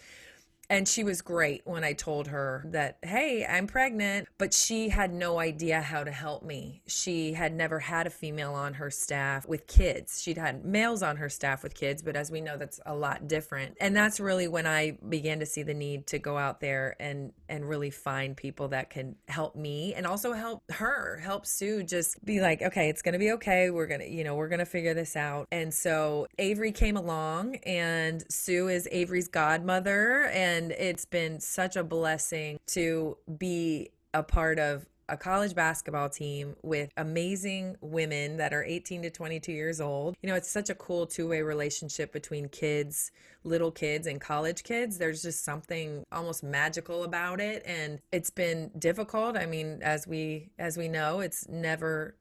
And 0.72 0.88
she 0.88 1.04
was 1.04 1.20
great 1.20 1.60
when 1.66 1.84
I 1.84 1.92
told 1.92 2.28
her 2.28 2.64
that, 2.68 2.96
hey, 3.02 3.44
I'm 3.44 3.66
pregnant, 3.66 4.26
but 4.38 4.54
she 4.54 4.88
had 4.88 5.12
no 5.12 5.38
idea 5.38 5.82
how 5.82 6.02
to 6.02 6.10
help 6.10 6.42
me. 6.42 6.80
She 6.86 7.34
had 7.34 7.52
never 7.52 7.78
had 7.78 8.06
a 8.06 8.10
female 8.10 8.54
on 8.54 8.72
her 8.72 8.90
staff 8.90 9.46
with 9.46 9.66
kids. 9.66 10.22
She'd 10.22 10.38
had 10.38 10.64
males 10.64 11.02
on 11.02 11.16
her 11.18 11.28
staff 11.28 11.62
with 11.62 11.74
kids, 11.74 12.00
but 12.00 12.16
as 12.16 12.30
we 12.30 12.40
know, 12.40 12.56
that's 12.56 12.80
a 12.86 12.94
lot 12.94 13.28
different. 13.28 13.76
And 13.82 13.94
that's 13.94 14.18
really 14.18 14.48
when 14.48 14.66
I 14.66 14.96
began 15.06 15.40
to 15.40 15.46
see 15.46 15.62
the 15.62 15.74
need 15.74 16.06
to 16.06 16.18
go 16.18 16.38
out 16.38 16.60
there 16.60 16.96
and, 16.98 17.34
and 17.50 17.68
really 17.68 17.90
find 17.90 18.34
people 18.34 18.68
that 18.68 18.88
can 18.88 19.16
help 19.28 19.54
me 19.54 19.92
and 19.92 20.06
also 20.06 20.32
help 20.32 20.62
her, 20.72 21.18
help 21.22 21.44
Sue 21.44 21.82
just 21.82 22.24
be 22.24 22.40
like, 22.40 22.62
okay, 22.62 22.88
it's 22.88 23.02
to 23.12 23.18
be 23.18 23.32
okay. 23.32 23.68
We're 23.68 23.88
to, 24.00 24.10
you 24.10 24.24
know, 24.24 24.36
we're 24.36 24.48
to 24.60 24.64
figure 24.64 24.94
this 24.94 25.16
out. 25.16 25.48
And 25.52 25.74
so 25.74 26.28
Avery 26.38 26.72
came 26.72 26.96
along, 26.96 27.56
and 27.56 28.24
Sue 28.32 28.68
is 28.68 28.88
Avery's 28.90 29.28
godmother. 29.28 30.30
And 30.32 30.61
and 30.62 30.72
it's 30.72 31.04
been 31.04 31.40
such 31.40 31.76
a 31.76 31.82
blessing 31.82 32.58
to 32.68 33.16
be 33.38 33.90
a 34.14 34.22
part 34.22 34.58
of 34.58 34.86
a 35.08 35.16
college 35.16 35.54
basketball 35.54 36.08
team 36.08 36.54
with 36.62 36.90
amazing 36.96 37.76
women 37.80 38.36
that 38.36 38.54
are 38.54 38.64
18 38.64 39.02
to 39.02 39.10
22 39.10 39.52
years 39.52 39.80
old. 39.80 40.16
You 40.22 40.28
know, 40.28 40.36
it's 40.36 40.50
such 40.50 40.70
a 40.70 40.74
cool 40.74 41.06
two 41.06 41.28
way 41.28 41.42
relationship 41.42 42.12
between 42.12 42.48
kids, 42.48 43.10
little 43.44 43.72
kids, 43.72 44.06
and 44.06 44.20
college 44.20 44.62
kids. 44.62 44.98
There's 44.98 45.22
just 45.22 45.44
something 45.44 46.04
almost 46.12 46.44
magical 46.44 47.02
about 47.02 47.40
it. 47.40 47.62
And 47.66 48.00
it's 48.12 48.30
been 48.30 48.70
difficult. 48.78 49.36
I 49.36 49.44
mean, 49.44 49.80
as 49.82 50.06
we 50.06 50.50
as 50.58 50.78
we 50.78 50.88
know, 50.88 51.20
it's 51.20 51.48
never 51.48 52.14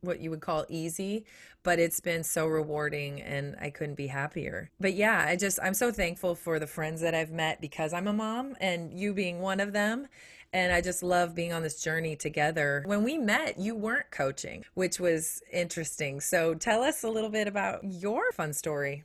what 0.00 0.20
you 0.20 0.30
would 0.30 0.40
call 0.40 0.64
easy, 0.68 1.24
but 1.62 1.78
it's 1.78 2.00
been 2.00 2.24
so 2.24 2.46
rewarding 2.46 3.20
and 3.20 3.56
I 3.60 3.70
couldn't 3.70 3.96
be 3.96 4.06
happier. 4.06 4.70
But 4.80 4.94
yeah, 4.94 5.24
I 5.26 5.36
just, 5.36 5.58
I'm 5.62 5.74
so 5.74 5.90
thankful 5.90 6.34
for 6.34 6.58
the 6.58 6.66
friends 6.66 7.00
that 7.00 7.14
I've 7.14 7.30
met 7.30 7.60
because 7.60 7.92
I'm 7.92 8.06
a 8.06 8.12
mom 8.12 8.56
and 8.60 8.92
you 8.92 9.12
being 9.12 9.40
one 9.40 9.60
of 9.60 9.72
them. 9.72 10.06
And 10.50 10.72
I 10.72 10.80
just 10.80 11.02
love 11.02 11.34
being 11.34 11.52
on 11.52 11.62
this 11.62 11.82
journey 11.82 12.16
together. 12.16 12.82
When 12.86 13.04
we 13.04 13.18
met, 13.18 13.58
you 13.58 13.74
weren't 13.74 14.10
coaching, 14.10 14.64
which 14.72 14.98
was 14.98 15.42
interesting. 15.52 16.22
So 16.22 16.54
tell 16.54 16.82
us 16.82 17.04
a 17.04 17.10
little 17.10 17.28
bit 17.28 17.46
about 17.46 17.84
your 17.84 18.32
fun 18.32 18.54
story. 18.54 19.04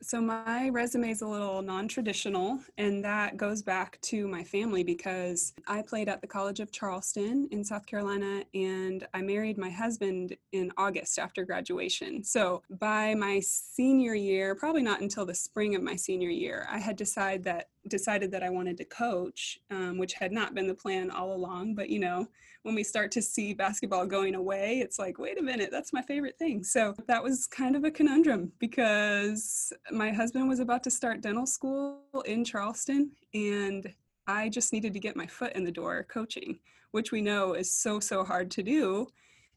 So 0.00 0.20
my 0.20 0.68
resume 0.68 1.10
is 1.10 1.22
a 1.22 1.26
little 1.26 1.60
non-traditional 1.60 2.60
and 2.78 3.04
that 3.04 3.36
goes 3.36 3.62
back 3.62 4.00
to 4.02 4.28
my 4.28 4.44
family 4.44 4.84
because 4.84 5.54
I 5.66 5.82
played 5.82 6.08
at 6.08 6.20
the 6.20 6.26
College 6.26 6.60
of 6.60 6.70
Charleston 6.70 7.48
in 7.50 7.64
South 7.64 7.84
Carolina 7.84 8.44
and 8.54 9.06
I 9.12 9.22
married 9.22 9.58
my 9.58 9.70
husband 9.70 10.36
in 10.52 10.70
August 10.76 11.18
after 11.18 11.44
graduation. 11.44 12.22
So 12.22 12.62
by 12.70 13.14
my 13.16 13.40
senior 13.40 14.14
year, 14.14 14.54
probably 14.54 14.82
not 14.82 15.00
until 15.00 15.26
the 15.26 15.34
spring 15.34 15.74
of 15.74 15.82
my 15.82 15.96
senior 15.96 16.30
year, 16.30 16.68
I 16.70 16.78
had 16.78 16.96
decided 16.96 17.42
that 17.44 17.68
decided 17.88 18.30
that 18.30 18.42
I 18.42 18.50
wanted 18.50 18.76
to 18.76 18.84
coach, 18.84 19.58
um, 19.70 19.98
which 19.98 20.12
had 20.12 20.30
not 20.30 20.54
been 20.54 20.68
the 20.68 20.74
plan 20.74 21.10
all 21.10 21.34
along. 21.34 21.74
But 21.74 21.88
you 21.88 21.98
know, 21.98 22.28
when 22.68 22.74
we 22.74 22.84
start 22.84 23.10
to 23.10 23.22
see 23.22 23.54
basketball 23.54 24.04
going 24.04 24.34
away, 24.34 24.80
it's 24.80 24.98
like, 24.98 25.18
wait 25.18 25.40
a 25.40 25.42
minute, 25.42 25.70
that's 25.70 25.94
my 25.94 26.02
favorite 26.02 26.38
thing. 26.38 26.62
So 26.62 26.94
that 27.06 27.24
was 27.24 27.46
kind 27.46 27.74
of 27.74 27.84
a 27.84 27.90
conundrum 27.90 28.52
because 28.58 29.72
my 29.90 30.10
husband 30.12 30.50
was 30.50 30.60
about 30.60 30.82
to 30.82 30.90
start 30.90 31.22
dental 31.22 31.46
school 31.46 32.02
in 32.26 32.44
Charleston, 32.44 33.12
and 33.32 33.90
I 34.26 34.50
just 34.50 34.74
needed 34.74 34.92
to 34.92 35.00
get 35.00 35.16
my 35.16 35.26
foot 35.26 35.54
in 35.54 35.64
the 35.64 35.72
door 35.72 36.04
coaching, 36.10 36.58
which 36.90 37.10
we 37.10 37.22
know 37.22 37.54
is 37.54 37.72
so 37.72 38.00
so 38.00 38.22
hard 38.22 38.50
to 38.50 38.62
do 38.62 39.08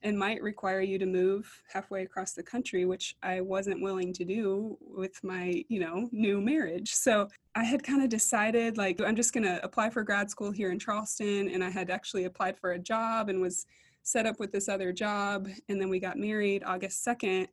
and 0.04 0.18
might 0.18 0.42
require 0.42 0.82
you 0.82 0.98
to 0.98 1.06
move 1.06 1.62
halfway 1.72 2.04
across 2.04 2.34
the 2.34 2.44
country 2.44 2.86
which 2.86 3.16
i 3.24 3.42
wasn't 3.42 3.82
willing 3.82 4.12
to 4.14 4.26
do 4.26 4.78
with 4.82 5.24
my 5.24 5.64
you 5.70 5.80
know 5.80 6.10
new 6.12 6.42
marriage. 6.42 6.94
So 6.94 7.30
i 7.56 7.64
had 7.64 7.84
kind 7.84 8.04
of 8.04 8.10
decided 8.10 8.78
like 8.78 9.02
i'm 9.02 9.16
just 9.16 9.34
going 9.34 9.44
to 9.44 9.64
apply 9.64 9.90
for 9.90 10.04
grad 10.04 10.30
school 10.30 10.52
here 10.52 10.72
in 10.72 10.80
charleston 10.80 11.50
and 11.50 11.64
i 11.64 11.70
had 11.70 11.90
actually 11.90 12.26
applied 12.26 12.58
for 12.58 12.72
a 12.72 12.80
job 12.80 13.30
and 13.30 13.42
was 13.42 13.66
set 14.04 14.26
up 14.26 14.40
with 14.40 14.52
this 14.52 14.68
other 14.68 14.92
job 14.92 15.48
and 15.70 15.80
then 15.80 15.90
we 15.90 16.00
got 16.00 16.18
married 16.18 16.64
august 16.66 17.06
2nd 17.06 17.48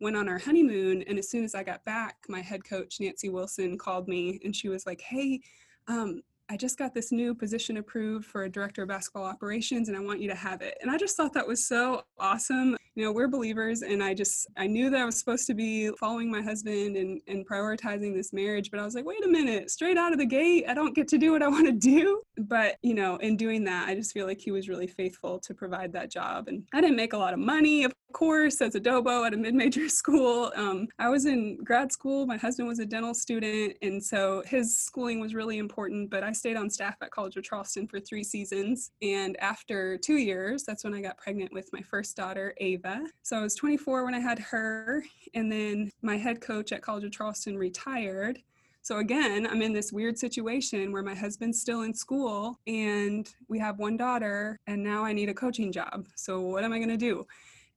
went 0.00 0.16
on 0.16 0.28
our 0.28 0.38
honeymoon 0.38 1.02
and 1.02 1.18
as 1.18 1.28
soon 1.28 1.44
as 1.44 1.54
i 1.54 1.62
got 1.62 1.84
back 1.84 2.16
my 2.28 2.40
head 2.40 2.64
coach 2.64 2.98
nancy 3.00 3.28
wilson 3.28 3.78
called 3.78 4.08
me 4.08 4.40
and 4.44 4.56
she 4.56 4.68
was 4.68 4.86
like 4.86 5.00
hey 5.00 5.40
um, 5.88 6.22
I 6.52 6.56
just 6.58 6.76
got 6.76 6.92
this 6.92 7.12
new 7.12 7.34
position 7.34 7.78
approved 7.78 8.26
for 8.26 8.44
a 8.44 8.50
director 8.50 8.82
of 8.82 8.88
basketball 8.88 9.24
operations 9.24 9.88
and 9.88 9.96
I 9.96 10.00
want 10.00 10.20
you 10.20 10.28
to 10.28 10.34
have 10.34 10.60
it. 10.60 10.76
And 10.82 10.90
I 10.90 10.98
just 10.98 11.16
thought 11.16 11.32
that 11.32 11.48
was 11.48 11.66
so 11.66 12.02
awesome. 12.18 12.76
You 12.94 13.06
know, 13.06 13.12
we're 13.12 13.26
believers 13.26 13.80
and 13.80 14.02
I 14.02 14.12
just 14.12 14.46
I 14.58 14.66
knew 14.66 14.90
that 14.90 15.00
I 15.00 15.06
was 15.06 15.18
supposed 15.18 15.46
to 15.46 15.54
be 15.54 15.90
following 15.98 16.30
my 16.30 16.42
husband 16.42 16.98
and, 16.98 17.22
and 17.26 17.48
prioritizing 17.48 18.14
this 18.14 18.34
marriage, 18.34 18.70
but 18.70 18.80
I 18.80 18.84
was 18.84 18.94
like, 18.94 19.06
wait 19.06 19.24
a 19.24 19.28
minute, 19.28 19.70
straight 19.70 19.96
out 19.96 20.12
of 20.12 20.18
the 20.18 20.26
gate, 20.26 20.66
I 20.68 20.74
don't 20.74 20.94
get 20.94 21.08
to 21.08 21.16
do 21.16 21.32
what 21.32 21.42
I 21.42 21.48
want 21.48 21.64
to 21.64 21.72
do. 21.72 22.20
But, 22.36 22.76
you 22.82 22.92
know, 22.92 23.16
in 23.16 23.38
doing 23.38 23.64
that, 23.64 23.88
I 23.88 23.94
just 23.94 24.12
feel 24.12 24.26
like 24.26 24.40
he 24.40 24.50
was 24.50 24.68
really 24.68 24.86
faithful 24.86 25.38
to 25.38 25.54
provide 25.54 25.90
that 25.94 26.10
job. 26.10 26.48
And 26.48 26.64
I 26.74 26.82
didn't 26.82 26.96
make 26.96 27.14
a 27.14 27.18
lot 27.18 27.32
of 27.32 27.38
money, 27.38 27.84
of 27.84 27.94
course, 28.12 28.60
as 28.60 28.74
a 28.74 28.80
dobo 28.80 29.26
at 29.26 29.32
a 29.32 29.36
mid-major 29.36 29.88
school. 30.00 30.52
Um, 30.54 30.88
I 30.98 31.08
was 31.08 31.24
in 31.24 31.56
grad 31.64 31.92
school, 31.92 32.26
my 32.26 32.36
husband 32.36 32.68
was 32.68 32.78
a 32.78 32.84
dental 32.86 33.14
student, 33.14 33.76
and 33.80 34.02
so 34.02 34.42
his 34.46 34.76
schooling 34.76 35.18
was 35.18 35.34
really 35.34 35.58
important, 35.58 36.10
but 36.10 36.22
I 36.22 36.32
stayed 36.42 36.56
on 36.56 36.68
staff 36.68 36.96
at 37.00 37.12
College 37.12 37.36
of 37.36 37.44
Charleston 37.44 37.86
for 37.86 38.00
three 38.00 38.24
seasons. 38.24 38.90
And 39.00 39.40
after 39.40 39.96
two 39.96 40.16
years, 40.16 40.64
that's 40.64 40.82
when 40.82 40.92
I 40.92 41.00
got 41.00 41.16
pregnant 41.16 41.52
with 41.52 41.72
my 41.72 41.80
first 41.82 42.16
daughter, 42.16 42.52
Ava. 42.56 43.06
So 43.22 43.36
I 43.36 43.42
was 43.42 43.54
24 43.54 44.04
when 44.04 44.12
I 44.12 44.18
had 44.18 44.40
her. 44.40 45.04
And 45.34 45.52
then 45.52 45.92
my 46.02 46.16
head 46.16 46.40
coach 46.40 46.72
at 46.72 46.82
College 46.82 47.04
of 47.04 47.12
Charleston 47.12 47.56
retired. 47.56 48.40
So 48.80 48.98
again, 48.98 49.46
I'm 49.46 49.62
in 49.62 49.72
this 49.72 49.92
weird 49.92 50.18
situation 50.18 50.90
where 50.90 51.04
my 51.04 51.14
husband's 51.14 51.60
still 51.60 51.82
in 51.82 51.94
school 51.94 52.58
and 52.66 53.32
we 53.46 53.60
have 53.60 53.78
one 53.78 53.96
daughter, 53.96 54.58
and 54.66 54.82
now 54.82 55.04
I 55.04 55.12
need 55.12 55.28
a 55.28 55.34
coaching 55.34 55.70
job. 55.70 56.08
So 56.16 56.40
what 56.40 56.64
am 56.64 56.72
I 56.72 56.78
going 56.78 56.88
to 56.88 56.96
do? 56.96 57.24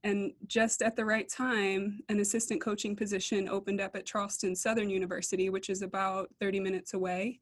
And 0.02 0.32
just 0.48 0.82
at 0.82 0.96
the 0.96 1.04
right 1.04 1.28
time, 1.28 2.00
an 2.08 2.18
assistant 2.18 2.60
coaching 2.60 2.96
position 2.96 3.48
opened 3.48 3.80
up 3.80 3.94
at 3.94 4.06
Charleston 4.06 4.56
Southern 4.56 4.90
University, 4.90 5.50
which 5.50 5.70
is 5.70 5.82
about 5.82 6.30
30 6.40 6.58
minutes 6.58 6.94
away. 6.94 7.38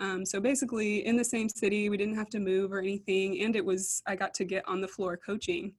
Um, 0.00 0.24
so 0.24 0.40
basically, 0.40 1.06
in 1.06 1.16
the 1.16 1.24
same 1.24 1.48
city, 1.48 1.88
we 1.88 1.96
didn't 1.96 2.14
have 2.14 2.30
to 2.30 2.38
move 2.38 2.72
or 2.72 2.78
anything, 2.78 3.40
and 3.42 3.56
it 3.56 3.64
was 3.64 4.02
I 4.06 4.16
got 4.16 4.34
to 4.34 4.44
get 4.44 4.66
on 4.68 4.80
the 4.80 4.88
floor 4.88 5.16
coaching. 5.16 5.74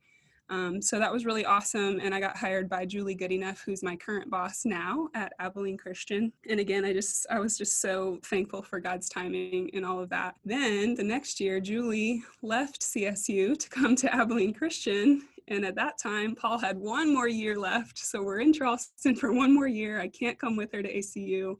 Um, 0.52 0.82
so 0.82 0.98
that 0.98 1.14
was 1.14 1.26
really 1.26 1.46
awesome, 1.46 2.00
and 2.02 2.14
I 2.14 2.20
got 2.20 2.36
hired 2.36 2.68
by 2.68 2.86
Julie 2.86 3.16
Goodenough, 3.16 3.60
who's 3.64 3.84
my 3.84 3.96
current 3.96 4.32
boss 4.32 4.66
now 4.66 5.08
at 5.14 5.32
Abilene 5.40 5.78
Christian. 5.78 6.34
And 6.50 6.60
again, 6.60 6.84
I 6.86 6.92
just 6.92 7.28
I 7.30 7.40
was 7.40 7.58
just 7.58 7.82
so 7.82 8.20
thankful 8.24 8.64
for 8.64 8.80
God's 8.80 9.10
timing 9.10 9.70
and 9.74 9.86
all 9.86 10.00
of 10.00 10.10
that. 10.10 10.36
Then 10.44 10.96
the 10.96 11.04
next 11.04 11.40
year, 11.40 11.60
Julie 11.60 12.24
left 12.42 12.82
CSU 12.82 13.58
to 13.58 13.70
come 13.70 13.96
to 13.98 14.14
Abilene 14.14 14.54
Christian, 14.54 15.22
and 15.48 15.64
at 15.64 15.76
that 15.76 16.00
time, 16.00 16.36
Paul 16.36 16.58
had 16.58 16.78
one 16.78 17.14
more 17.14 17.28
year 17.28 17.58
left. 17.58 18.00
So 18.00 18.24
we're 18.24 18.42
in 18.42 18.52
Charleston 18.52 19.16
for 19.16 19.32
one 19.32 19.54
more 19.54 19.68
year. 19.68 20.02
I 20.02 20.08
can't 20.08 20.40
come 20.40 20.56
with 20.56 20.72
her 20.74 20.82
to 20.82 20.94
ACU 20.94 21.58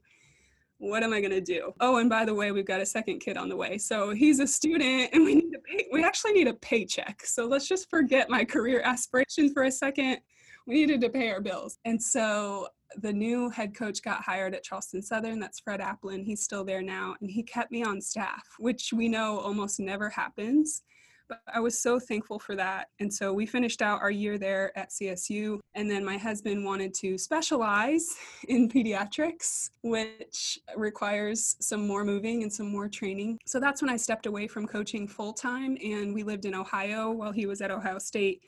what 0.80 1.02
am 1.02 1.12
I 1.12 1.20
going 1.20 1.30
to 1.30 1.42
do? 1.42 1.74
Oh, 1.80 1.98
and 1.98 2.08
by 2.08 2.24
the 2.24 2.34
way, 2.34 2.52
we've 2.52 2.64
got 2.64 2.80
a 2.80 2.86
second 2.86 3.20
kid 3.20 3.36
on 3.36 3.50
the 3.50 3.56
way. 3.56 3.76
So 3.76 4.10
he's 4.12 4.40
a 4.40 4.46
student 4.46 5.10
and 5.12 5.24
we 5.24 5.34
need 5.34 5.52
to 5.52 5.58
pay, 5.58 5.86
we 5.92 6.02
actually 6.02 6.32
need 6.32 6.48
a 6.48 6.54
paycheck. 6.54 7.22
So 7.24 7.46
let's 7.46 7.68
just 7.68 7.90
forget 7.90 8.30
my 8.30 8.46
career 8.46 8.80
aspirations 8.82 9.52
for 9.52 9.64
a 9.64 9.70
second. 9.70 10.20
We 10.66 10.74
needed 10.74 11.02
to 11.02 11.10
pay 11.10 11.30
our 11.30 11.42
bills. 11.42 11.78
And 11.84 12.02
so 12.02 12.68
the 12.96 13.12
new 13.12 13.50
head 13.50 13.74
coach 13.74 14.02
got 14.02 14.22
hired 14.22 14.54
at 14.54 14.64
Charleston 14.64 15.02
Southern. 15.02 15.38
That's 15.38 15.60
Fred 15.60 15.80
Applin. 15.80 16.24
He's 16.24 16.42
still 16.42 16.64
there 16.64 16.82
now. 16.82 17.14
And 17.20 17.30
he 17.30 17.42
kept 17.42 17.70
me 17.70 17.84
on 17.84 18.00
staff, 18.00 18.42
which 18.58 18.90
we 18.90 19.06
know 19.06 19.38
almost 19.38 19.80
never 19.80 20.08
happens. 20.08 20.82
But 21.30 21.42
I 21.54 21.60
was 21.60 21.80
so 21.80 22.00
thankful 22.00 22.40
for 22.40 22.56
that. 22.56 22.88
And 22.98 23.12
so 23.12 23.32
we 23.32 23.46
finished 23.46 23.82
out 23.82 24.02
our 24.02 24.10
year 24.10 24.36
there 24.36 24.76
at 24.76 24.90
CSU. 24.90 25.60
And 25.76 25.88
then 25.88 26.04
my 26.04 26.16
husband 26.16 26.64
wanted 26.64 26.92
to 26.94 27.16
specialize 27.16 28.16
in 28.48 28.68
pediatrics, 28.68 29.70
which 29.82 30.58
requires 30.76 31.54
some 31.60 31.86
more 31.86 32.04
moving 32.04 32.42
and 32.42 32.52
some 32.52 32.66
more 32.66 32.88
training. 32.88 33.38
So 33.46 33.60
that's 33.60 33.80
when 33.80 33.90
I 33.90 33.96
stepped 33.96 34.26
away 34.26 34.48
from 34.48 34.66
coaching 34.66 35.06
full 35.06 35.32
time. 35.32 35.78
And 35.84 36.12
we 36.12 36.24
lived 36.24 36.46
in 36.46 36.54
Ohio 36.54 37.12
while 37.12 37.30
he 37.30 37.46
was 37.46 37.60
at 37.60 37.70
Ohio 37.70 38.00
State 38.00 38.42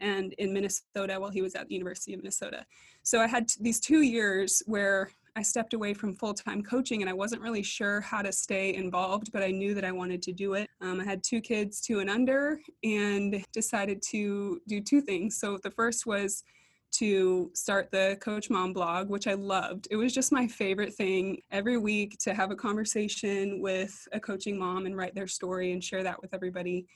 and 0.00 0.32
in 0.34 0.52
Minnesota 0.52 1.18
while 1.18 1.30
he 1.30 1.42
was 1.42 1.56
at 1.56 1.66
the 1.66 1.74
University 1.74 2.14
of 2.14 2.20
Minnesota. 2.20 2.64
So 3.02 3.20
I 3.20 3.26
had 3.26 3.48
t- 3.48 3.60
these 3.60 3.80
two 3.80 4.02
years 4.02 4.62
where 4.66 5.10
I 5.36 5.42
stepped 5.42 5.74
away 5.74 5.94
from 5.94 6.14
full 6.14 6.34
time 6.34 6.62
coaching 6.62 7.02
and 7.02 7.10
I 7.10 7.12
wasn't 7.12 7.42
really 7.42 7.62
sure 7.62 8.00
how 8.00 8.22
to 8.22 8.32
stay 8.32 8.74
involved, 8.74 9.32
but 9.32 9.42
I 9.42 9.50
knew 9.50 9.74
that 9.74 9.84
I 9.84 9.92
wanted 9.92 10.22
to 10.22 10.32
do 10.32 10.54
it. 10.54 10.68
Um, 10.80 11.00
I 11.00 11.04
had 11.04 11.22
two 11.22 11.40
kids, 11.40 11.80
two 11.80 12.00
and 12.00 12.10
under, 12.10 12.60
and 12.82 13.44
decided 13.52 14.02
to 14.10 14.60
do 14.66 14.80
two 14.80 15.00
things. 15.00 15.38
So 15.38 15.58
the 15.62 15.70
first 15.70 16.06
was 16.06 16.42
to 16.90 17.50
start 17.54 17.90
the 17.90 18.16
Coach 18.20 18.50
Mom 18.50 18.72
blog, 18.72 19.08
which 19.08 19.26
I 19.26 19.34
loved. 19.34 19.88
It 19.90 19.96
was 19.96 20.14
just 20.14 20.32
my 20.32 20.46
favorite 20.46 20.94
thing 20.94 21.42
every 21.50 21.78
week 21.78 22.16
to 22.20 22.34
have 22.34 22.50
a 22.50 22.56
conversation 22.56 23.60
with 23.60 24.08
a 24.12 24.20
coaching 24.20 24.58
mom 24.58 24.86
and 24.86 24.96
write 24.96 25.14
their 25.14 25.26
story 25.26 25.72
and 25.72 25.84
share 25.84 26.02
that 26.02 26.20
with 26.20 26.32
everybody. 26.32 26.86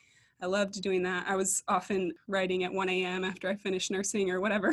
I 0.41 0.47
loved 0.47 0.83
doing 0.83 1.03
that. 1.05 1.27
I 1.29 1.37
was 1.37 1.63
often 1.69 2.13
writing 2.27 2.65
at 2.65 2.73
1 2.73 2.89
a.m. 2.89 3.23
after 3.23 3.49
I 3.49 3.55
finished 3.55 3.91
nursing 3.91 4.31
or 4.31 4.41
whatever. 4.41 4.73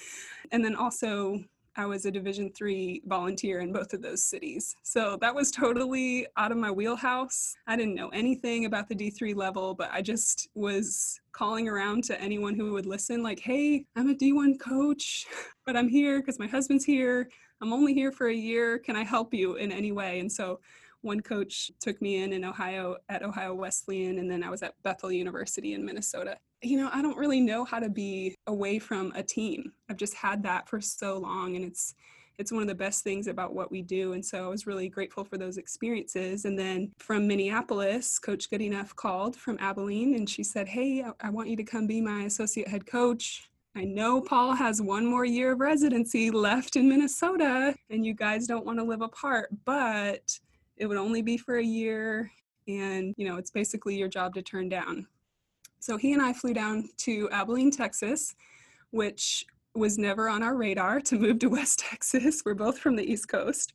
and 0.52 0.64
then 0.64 0.74
also 0.74 1.42
I 1.76 1.84
was 1.84 2.06
a 2.06 2.10
Division 2.10 2.50
three 2.50 3.02
volunteer 3.06 3.60
in 3.60 3.72
both 3.72 3.92
of 3.92 4.00
those 4.00 4.24
cities. 4.24 4.76
So 4.82 5.18
that 5.20 5.34
was 5.34 5.50
totally 5.50 6.26
out 6.36 6.50
of 6.50 6.56
my 6.56 6.70
wheelhouse. 6.70 7.54
I 7.66 7.76
didn't 7.76 7.94
know 7.94 8.08
anything 8.08 8.64
about 8.64 8.88
the 8.88 8.94
D3 8.94 9.36
level, 9.36 9.74
but 9.74 9.90
I 9.92 10.00
just 10.00 10.48
was 10.54 11.20
calling 11.32 11.68
around 11.68 12.04
to 12.04 12.20
anyone 12.20 12.54
who 12.54 12.72
would 12.72 12.86
listen, 12.86 13.22
like, 13.22 13.40
hey, 13.40 13.84
I'm 13.94 14.08
a 14.08 14.14
D1 14.14 14.58
coach, 14.58 15.26
but 15.66 15.76
I'm 15.76 15.88
here 15.88 16.20
because 16.20 16.38
my 16.38 16.46
husband's 16.46 16.84
here. 16.84 17.28
I'm 17.60 17.72
only 17.72 17.92
here 17.92 18.10
for 18.10 18.28
a 18.28 18.34
year. 18.34 18.78
Can 18.78 18.96
I 18.96 19.04
help 19.04 19.34
you 19.34 19.56
in 19.56 19.70
any 19.70 19.92
way? 19.92 20.20
And 20.20 20.32
so 20.32 20.60
one 21.02 21.20
coach 21.20 21.70
took 21.78 22.00
me 22.00 22.22
in 22.22 22.32
in 22.32 22.44
Ohio 22.44 22.96
at 23.08 23.22
Ohio 23.22 23.54
Wesleyan, 23.54 24.18
and 24.18 24.30
then 24.30 24.42
I 24.42 24.50
was 24.50 24.62
at 24.62 24.74
Bethel 24.82 25.12
University 25.12 25.74
in 25.74 25.84
Minnesota. 25.84 26.38
You 26.66 26.78
know, 26.78 26.90
I 26.92 27.00
don't 27.00 27.16
really 27.16 27.40
know 27.40 27.64
how 27.64 27.78
to 27.78 27.88
be 27.88 28.34
away 28.48 28.80
from 28.80 29.12
a 29.14 29.22
team. 29.22 29.72
I've 29.88 29.96
just 29.96 30.14
had 30.14 30.42
that 30.42 30.68
for 30.68 30.80
so 30.80 31.16
long, 31.16 31.54
and 31.54 31.64
it's 31.64 31.94
it's 32.38 32.52
one 32.52 32.60
of 32.60 32.68
the 32.68 32.74
best 32.74 33.02
things 33.02 33.28
about 33.28 33.54
what 33.54 33.70
we 33.70 33.80
do. 33.80 34.12
And 34.12 34.24
so 34.24 34.44
I 34.44 34.48
was 34.48 34.66
really 34.66 34.88
grateful 34.88 35.24
for 35.24 35.38
those 35.38 35.56
experiences. 35.56 36.44
And 36.44 36.58
then 36.58 36.92
from 36.98 37.26
Minneapolis, 37.26 38.18
Coach 38.18 38.50
Goodenough 38.50 38.94
called 38.94 39.36
from 39.36 39.56
Abilene 39.58 40.16
and 40.16 40.28
she 40.28 40.42
said, 40.42 40.68
Hey, 40.68 41.02
I, 41.02 41.12
I 41.28 41.30
want 41.30 41.48
you 41.48 41.56
to 41.56 41.64
come 41.64 41.86
be 41.86 42.02
my 42.02 42.24
associate 42.24 42.68
head 42.68 42.84
coach. 42.84 43.48
I 43.74 43.84
know 43.84 44.20
Paul 44.20 44.54
has 44.54 44.82
one 44.82 45.06
more 45.06 45.24
year 45.24 45.52
of 45.52 45.60
residency 45.60 46.30
left 46.30 46.76
in 46.76 46.90
Minnesota 46.90 47.74
and 47.88 48.04
you 48.04 48.12
guys 48.12 48.46
don't 48.46 48.66
want 48.66 48.78
to 48.80 48.84
live 48.84 49.00
apart, 49.00 49.48
but 49.64 50.38
it 50.76 50.86
would 50.86 50.98
only 50.98 51.22
be 51.22 51.38
for 51.38 51.56
a 51.56 51.64
year 51.64 52.30
and 52.68 53.14
you 53.16 53.26
know 53.28 53.36
it's 53.36 53.50
basically 53.50 53.96
your 53.96 54.08
job 54.08 54.34
to 54.34 54.42
turn 54.42 54.68
down 54.68 55.06
so 55.80 55.96
he 55.96 56.12
and 56.12 56.22
i 56.22 56.32
flew 56.32 56.54
down 56.54 56.88
to 56.96 57.28
abilene 57.30 57.70
texas 57.70 58.34
which 58.90 59.46
was 59.76 59.98
never 59.98 60.28
on 60.28 60.42
our 60.42 60.56
radar 60.56 61.00
to 61.00 61.18
move 61.18 61.38
to 61.40 61.48
west 61.50 61.80
texas. 61.80 62.42
We're 62.44 62.54
both 62.54 62.78
from 62.78 62.96
the 62.96 63.04
east 63.04 63.28
coast. 63.28 63.72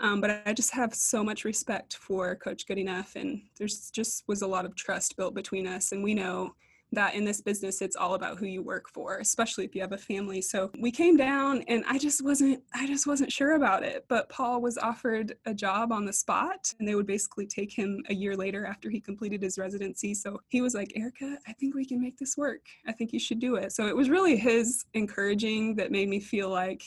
Um, 0.00 0.20
but 0.20 0.42
i 0.46 0.52
just 0.52 0.72
have 0.72 0.94
so 0.94 1.24
much 1.24 1.44
respect 1.44 1.96
for 1.96 2.36
coach 2.36 2.66
goodenough 2.68 3.16
and 3.16 3.42
there's 3.58 3.90
just 3.90 4.22
was 4.28 4.42
a 4.42 4.46
lot 4.46 4.64
of 4.64 4.76
trust 4.76 5.16
built 5.16 5.34
between 5.34 5.66
us 5.66 5.90
and 5.90 6.04
we 6.04 6.14
know 6.14 6.54
that 6.92 7.14
in 7.14 7.24
this 7.24 7.40
business 7.40 7.82
it's 7.82 7.96
all 7.96 8.14
about 8.14 8.38
who 8.38 8.46
you 8.46 8.62
work 8.62 8.88
for 8.88 9.18
especially 9.18 9.64
if 9.64 9.74
you 9.74 9.80
have 9.80 9.92
a 9.92 9.98
family. 9.98 10.40
So 10.40 10.70
we 10.78 10.90
came 10.90 11.16
down 11.16 11.62
and 11.68 11.84
i 11.88 11.98
just 11.98 12.24
wasn't 12.24 12.62
i 12.74 12.86
just 12.86 13.06
wasn't 13.06 13.32
sure 13.32 13.54
about 13.54 13.82
it. 13.82 14.06
But 14.08 14.28
paul 14.28 14.60
was 14.60 14.78
offered 14.78 15.36
a 15.46 15.54
job 15.54 15.92
on 15.92 16.04
the 16.04 16.12
spot 16.12 16.72
and 16.78 16.88
they 16.88 16.94
would 16.94 17.06
basically 17.06 17.46
take 17.46 17.72
him 17.72 18.02
a 18.08 18.14
year 18.14 18.36
later 18.36 18.64
after 18.64 18.90
he 18.90 19.00
completed 19.00 19.42
his 19.42 19.58
residency. 19.58 20.14
So 20.14 20.40
he 20.48 20.60
was 20.60 20.74
like 20.74 20.92
erica 20.96 21.38
i 21.46 21.52
think 21.52 21.74
we 21.74 21.84
can 21.84 22.00
make 22.00 22.18
this 22.18 22.36
work. 22.36 22.66
I 22.86 22.92
think 22.92 23.12
you 23.12 23.20
should 23.20 23.40
do 23.40 23.56
it. 23.56 23.72
So 23.72 23.86
it 23.86 23.96
was 23.96 24.10
really 24.10 24.36
his 24.36 24.84
encouraging 24.94 25.76
that 25.76 25.90
made 25.90 26.08
me 26.08 26.20
feel 26.20 26.48
like 26.48 26.82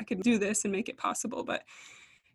i 0.00 0.04
could 0.04 0.22
do 0.22 0.38
this 0.38 0.64
and 0.64 0.72
make 0.72 0.88
it 0.88 0.96
possible. 0.96 1.42
But 1.42 1.62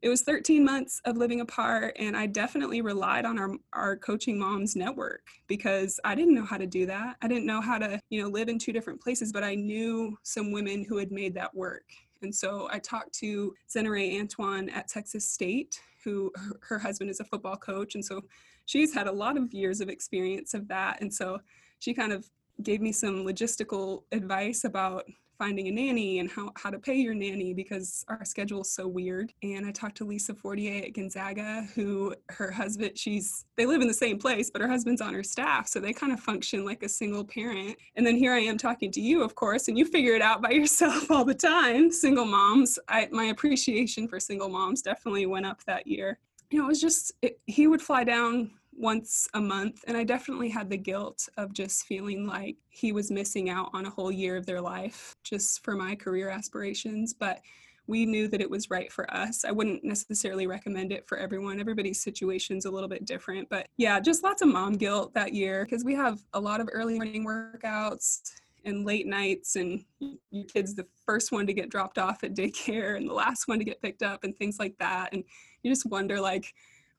it 0.04 0.10
was 0.10 0.22
13 0.22 0.64
months 0.64 1.02
of 1.06 1.18
living 1.18 1.42
apart 1.42 1.96
and 1.98 2.16
i 2.16 2.28
definitely 2.28 2.82
relied 2.82 3.26
on 3.26 3.40
our, 3.40 3.52
our 3.74 3.96
coaching 3.96 4.38
moms 4.38 4.76
network 4.76 5.24
because 5.48 6.00
i 6.04 6.14
didn't 6.14 6.36
know 6.36 6.46
how 6.46 6.58
to 6.58 6.68
do 6.68 6.86
that. 6.86 7.16
I 7.22 7.28
didn't 7.28 7.46
know 7.46 7.62
how 7.62 7.78
to 7.80 8.00
you 8.10 8.22
know 8.22 8.30
live 8.30 8.50
in 8.50 8.60
two 8.60 8.74
different 8.74 9.02
places 9.02 9.32
but 9.32 9.44
i 9.44 9.56
knew 9.56 10.18
some 10.24 10.52
women 10.52 10.84
who 10.84 10.98
had 10.98 11.12
made 11.12 11.34
that 11.36 11.56
work. 11.56 11.86
And 12.22 12.34
so 12.34 12.68
i 12.72 12.80
talked 12.80 13.14
to 13.20 13.56
Zenarae 13.74 14.20
antoine 14.20 14.70
at 14.70 14.88
texas 14.88 15.28
state 15.28 15.80
who 16.04 16.32
her 16.62 16.78
husband 16.78 17.10
is 17.10 17.20
a 17.20 17.26
football 17.26 17.56
coach 17.56 17.96
and 17.96 18.04
so 18.04 18.22
she's 18.66 18.94
had 18.94 19.08
a 19.08 19.12
lot 19.12 19.38
of 19.38 19.54
years 19.54 19.82
of 19.82 19.90
experience 19.90 20.54
of 20.54 20.68
that. 20.68 21.02
And 21.02 21.14
so 21.14 21.40
she 21.80 21.94
kind 21.94 22.14
of 22.14 22.30
gave 22.62 22.82
me 22.82 22.92
some 22.92 23.26
logistical 23.26 24.04
advice 24.12 24.64
about 24.64 25.06
finding 25.38 25.68
a 25.68 25.72
nanny 25.72 26.20
and 26.20 26.30
how, 26.30 26.52
how 26.56 26.70
to 26.70 26.80
pay 26.80 26.96
your 26.96 27.14
nanny 27.14 27.54
because 27.54 28.06
our 28.08 28.24
schedule 28.26 28.62
is 28.62 28.72
so 28.72 28.88
weird. 28.88 29.34
And 29.44 29.66
I 29.66 29.72
talked 29.72 29.98
to 29.98 30.06
Lisa 30.06 30.34
Fortier 30.34 30.84
at 30.86 30.94
Gonzaga, 30.94 31.68
who 31.76 32.16
her 32.30 32.52
husband, 32.52 32.98
she's, 32.98 33.46
they 33.56 33.66
live 33.66 33.82
in 33.82 33.88
the 33.88 33.94
same 33.94 34.18
place, 34.18 34.50
but 34.50 34.62
her 34.62 34.68
husband's 34.68 35.02
on 35.02 35.14
her 35.14 35.24
staff. 35.24 35.68
So 35.68 35.80
they 35.80 35.94
kind 35.94 36.14
of 36.14 36.20
function 36.20 36.66
like 36.66 36.84
a 36.84 36.90
single 36.90 37.24
parent. 37.24 37.78
And 37.96 38.06
then 38.06 38.16
here 38.16 38.34
I 38.34 38.40
am 38.40 38.58
talking 38.58 38.92
to 38.92 39.02
you, 39.02 39.24
of 39.24 39.36
course, 39.36 39.68
and 39.68 39.78
you 39.78 39.86
figure 39.86 40.16
it 40.16 40.22
out 40.22 40.42
by 40.42 40.50
yourself 40.52 41.10
all 41.12 41.26
the 41.26 41.34
time. 41.34 41.92
Single 41.92 42.26
moms, 42.26 42.80
I, 42.88 43.08
my 43.12 43.26
appreciation 43.26 44.08
for 44.08 44.20
single 44.20 44.50
moms 44.50 44.82
definitely 44.82 45.26
went 45.26 45.46
up 45.46 45.64
that 45.66 45.88
year. 45.88 46.20
You 46.50 46.60
know, 46.60 46.66
it 46.66 46.70
was 46.70 46.82
just, 46.82 47.12
it, 47.22 47.40
he 47.46 47.68
would 47.68 47.82
fly 47.82 48.04
down 48.04 48.52
once 48.78 49.28
a 49.34 49.42
month. 49.42 49.84
And 49.88 49.96
I 49.96 50.04
definitely 50.04 50.50
had 50.50 50.70
the 50.70 50.78
guilt 50.78 51.28
of 51.38 51.54
just 51.54 51.86
feeling 51.86 52.28
like 52.28 52.58
he 52.70 52.92
was 52.92 53.12
missing 53.12 53.50
out 53.50 53.70
on 53.74 53.86
a 53.86 53.90
whole 53.90 54.12
year 54.12 54.38
of 54.38 54.46
their 54.46 54.62
life 54.62 55.16
just 55.24 55.64
for 55.64 55.76
my 55.76 55.96
career 55.96 56.30
aspirations. 56.30 57.14
But 57.14 57.40
we 57.86 58.06
knew 58.06 58.28
that 58.30 58.42
it 58.42 58.50
was 58.50 58.70
right 58.70 58.92
for 58.92 59.12
us. 59.14 59.44
I 59.44 59.52
wouldn't 59.52 59.84
necessarily 59.84 60.48
recommend 60.48 60.92
it 60.92 61.06
for 61.08 61.18
everyone. 61.18 61.60
Everybody's 61.60 62.02
situation's 62.02 62.66
a 62.66 62.72
little 62.72 62.88
bit 62.88 63.06
different. 63.06 63.50
But 63.50 63.68
yeah, 63.78 64.00
just 64.00 64.24
lots 64.24 64.42
of 64.42 64.48
mom 64.48 64.74
guilt 64.74 65.14
that 65.14 65.34
year 65.34 65.66
because 65.66 65.84
we 65.84 65.94
have 65.96 66.20
a 66.34 66.40
lot 66.40 66.62
of 66.62 66.70
early 66.72 66.96
morning 66.96 67.26
workouts 67.26 68.22
and 68.66 68.86
late 68.86 69.06
nights 69.06 69.58
and 69.58 69.84
your 70.32 70.46
kid's 70.46 70.74
the 70.74 70.88
first 71.06 71.32
one 71.32 71.46
to 71.46 71.54
get 71.54 71.70
dropped 71.70 71.98
off 71.98 72.24
at 72.24 72.34
daycare 72.34 72.96
and 72.96 73.10
the 73.10 73.14
last 73.14 73.48
one 73.48 73.60
to 73.60 73.66
get 73.66 73.82
picked 73.82 74.04
up 74.04 74.24
and 74.24 74.38
things 74.38 74.58
like 74.60 74.78
that 74.80 75.12
and 75.12 75.24
you 75.64 75.72
just 75.72 75.86
wonder 75.86 76.20
like 76.20 76.54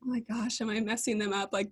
oh 0.05 0.11
my 0.11 0.21
gosh, 0.21 0.61
am 0.61 0.71
I 0.71 0.81
messing 0.81 1.19
them 1.19 1.33
up? 1.33 1.53
Like, 1.53 1.71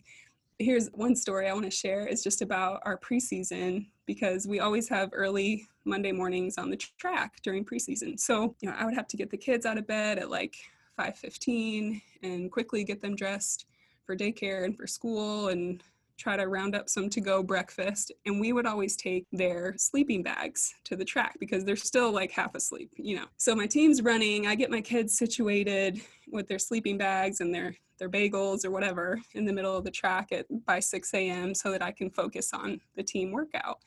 here's 0.58 0.88
one 0.88 1.16
story 1.16 1.48
I 1.48 1.52
want 1.52 1.64
to 1.64 1.70
share 1.70 2.06
is 2.06 2.22
just 2.22 2.42
about 2.42 2.80
our 2.84 2.98
preseason 2.98 3.86
because 4.06 4.46
we 4.46 4.60
always 4.60 4.88
have 4.88 5.10
early 5.12 5.66
Monday 5.84 6.12
mornings 6.12 6.58
on 6.58 6.70
the 6.70 6.76
track 6.76 7.34
during 7.42 7.64
preseason. 7.64 8.18
So, 8.18 8.54
you 8.60 8.68
know, 8.68 8.76
I 8.78 8.84
would 8.84 8.94
have 8.94 9.08
to 9.08 9.16
get 9.16 9.30
the 9.30 9.36
kids 9.36 9.66
out 9.66 9.78
of 9.78 9.86
bed 9.86 10.18
at 10.18 10.30
like 10.30 10.54
5:15 10.98 12.00
and 12.22 12.50
quickly 12.50 12.84
get 12.84 13.00
them 13.00 13.16
dressed 13.16 13.66
for 14.04 14.16
daycare 14.16 14.64
and 14.64 14.76
for 14.76 14.86
school 14.86 15.48
and 15.48 15.82
try 16.18 16.36
to 16.36 16.46
round 16.46 16.76
up 16.76 16.88
some 16.88 17.08
to 17.10 17.20
go 17.20 17.42
breakfast. 17.42 18.12
And 18.26 18.38
we 18.38 18.52
would 18.52 18.66
always 18.66 18.96
take 18.96 19.26
their 19.32 19.74
sleeping 19.76 20.22
bags 20.22 20.74
to 20.84 20.94
the 20.94 21.04
track 21.04 21.36
because 21.40 21.64
they're 21.64 21.74
still 21.74 22.12
like 22.12 22.30
half 22.30 22.54
asleep, 22.54 22.92
you 22.96 23.16
know. 23.16 23.26
So 23.38 23.56
my 23.56 23.66
team's 23.66 24.02
running, 24.02 24.46
I 24.46 24.54
get 24.54 24.70
my 24.70 24.80
kids 24.80 25.18
situated 25.18 26.00
with 26.30 26.46
their 26.46 26.60
sleeping 26.60 26.98
bags 26.98 27.40
and 27.40 27.52
their 27.52 27.74
their 28.02 28.10
bagels 28.10 28.64
or 28.64 28.72
whatever 28.72 29.20
in 29.34 29.44
the 29.44 29.52
middle 29.52 29.76
of 29.76 29.84
the 29.84 29.90
track 29.90 30.32
at 30.32 30.44
by 30.66 30.80
6 30.80 31.14
a.m. 31.14 31.54
so 31.54 31.70
that 31.70 31.82
I 31.82 31.92
can 31.92 32.10
focus 32.10 32.52
on 32.52 32.80
the 32.96 33.02
team 33.02 33.30
workout. 33.30 33.78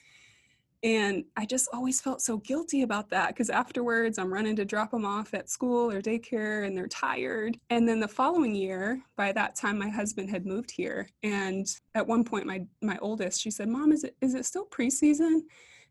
And 0.84 1.26
I 1.36 1.46
just 1.46 1.68
always 1.74 2.00
felt 2.00 2.22
so 2.22 2.38
guilty 2.38 2.84
about 2.84 3.10
that 3.10 3.30
because 3.30 3.50
afterwards 3.50 4.18
I'm 4.18 4.32
running 4.32 4.56
to 4.58 4.66
drop 4.66 4.92
them 4.92 5.04
off 5.04 5.34
at 5.34 5.50
school 5.50 5.92
or 5.92 6.02
daycare 6.02 6.66
and 6.66 6.78
they're 6.78 6.88
tired. 6.88 7.58
And 7.70 7.90
then 7.90 8.00
the 8.00 8.08
following 8.08 8.56
year, 8.56 9.02
by 9.18 9.32
that 9.34 9.56
time 9.56 9.80
my 9.80 9.90
husband 9.90 10.30
had 10.30 10.46
moved 10.46 10.72
here. 10.72 11.10
And 11.24 11.68
at 11.96 12.08
one 12.08 12.24
point 12.24 12.46
my 12.46 12.66
my 12.82 12.98
oldest, 13.02 13.42
she 13.42 13.52
said, 13.52 13.68
Mom, 13.68 13.92
is 13.92 14.04
it 14.04 14.16
is 14.22 14.34
it 14.34 14.46
still 14.46 14.68
preseason? 14.68 15.42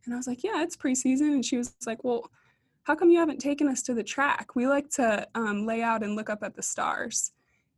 And 0.05 0.15
I 0.15 0.17
was 0.17 0.29
like, 0.29 0.45
Yeah, 0.45 0.63
it's 0.63 0.77
preseason. 0.77 1.33
And 1.33 1.45
she 1.45 1.57
was 1.57 1.75
like, 1.87 2.05
Well, 2.05 2.31
how 2.85 2.95
come 2.95 3.11
you 3.11 3.19
haven't 3.19 3.41
taken 3.41 3.67
us 3.67 3.83
to 3.83 3.95
the 3.95 4.05
track? 4.05 4.55
We 4.55 4.67
like 4.67 4.91
to 4.91 5.27
um, 5.35 5.67
lay 5.67 5.83
out 5.83 6.03
and 6.03 6.15
look 6.15 6.31
up 6.31 6.43
at 6.43 6.55
the 6.55 6.63
stars. 6.63 7.33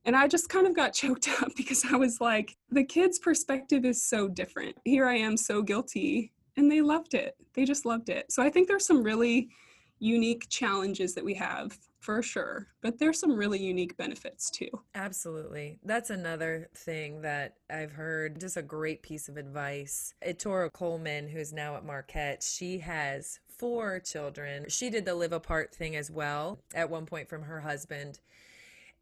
And 0.07 0.15
I 0.17 0.29
just 0.29 0.49
kind 0.49 0.67
of 0.67 0.75
got 0.75 0.93
choked 0.95 1.29
up 1.43 1.51
because 1.57 1.85
I 1.85 1.97
was 1.97 2.21
like, 2.21 2.57
the 2.71 2.85
kids' 2.85 3.19
perspective 3.19 3.85
is 3.85 4.03
so 4.03 4.29
different. 4.29 4.77
Here 4.85 5.07
I 5.07 5.17
am 5.17 5.37
so 5.37 5.61
guilty. 5.61 6.33
And 6.57 6.71
they 6.71 6.81
loved 6.81 7.13
it. 7.13 7.37
They 7.53 7.67
just 7.67 7.85
loved 7.85 8.09
it. 8.09 8.33
So 8.33 8.43
I 8.43 8.49
think 8.49 8.67
there's 8.67 8.87
some 8.87 9.03
really 9.03 9.51
unique 9.99 10.49
challenges 10.49 11.15
that 11.15 11.25
we 11.25 11.35
have 11.35 11.77
for 12.01 12.23
sure, 12.23 12.69
but 12.83 12.99
there's 12.99 13.19
some 13.19 13.33
really 13.33 13.61
unique 13.61 13.97
benefits 13.97 14.49
too. 14.49 14.69
Absolutely. 14.95 15.79
That's 15.83 16.11
another 16.11 16.69
thing 16.75 17.23
that 17.23 17.57
I've 17.69 17.93
heard, 17.93 18.41
just 18.41 18.57
a 18.57 18.63
great 18.63 19.03
piece 19.03 19.29
of 19.29 19.37
advice. 19.37 20.15
Ettore 20.23 20.71
Coleman, 20.71 21.29
who's 21.29 21.53
now 21.53 21.77
at 21.77 21.85
Marquette, 21.85 22.43
she 22.43 22.79
has 22.79 23.41
four 23.49 23.99
children. 24.01 24.67
She 24.69 24.89
did 24.89 25.05
the 25.05 25.15
live 25.15 25.33
apart 25.33 25.75
thing 25.75 25.97
as 25.97 26.11
well 26.11 26.61
at 26.75 26.91
one 26.91 27.07
point 27.07 27.29
from 27.29 27.43
her 27.43 27.61
husband 27.61 28.21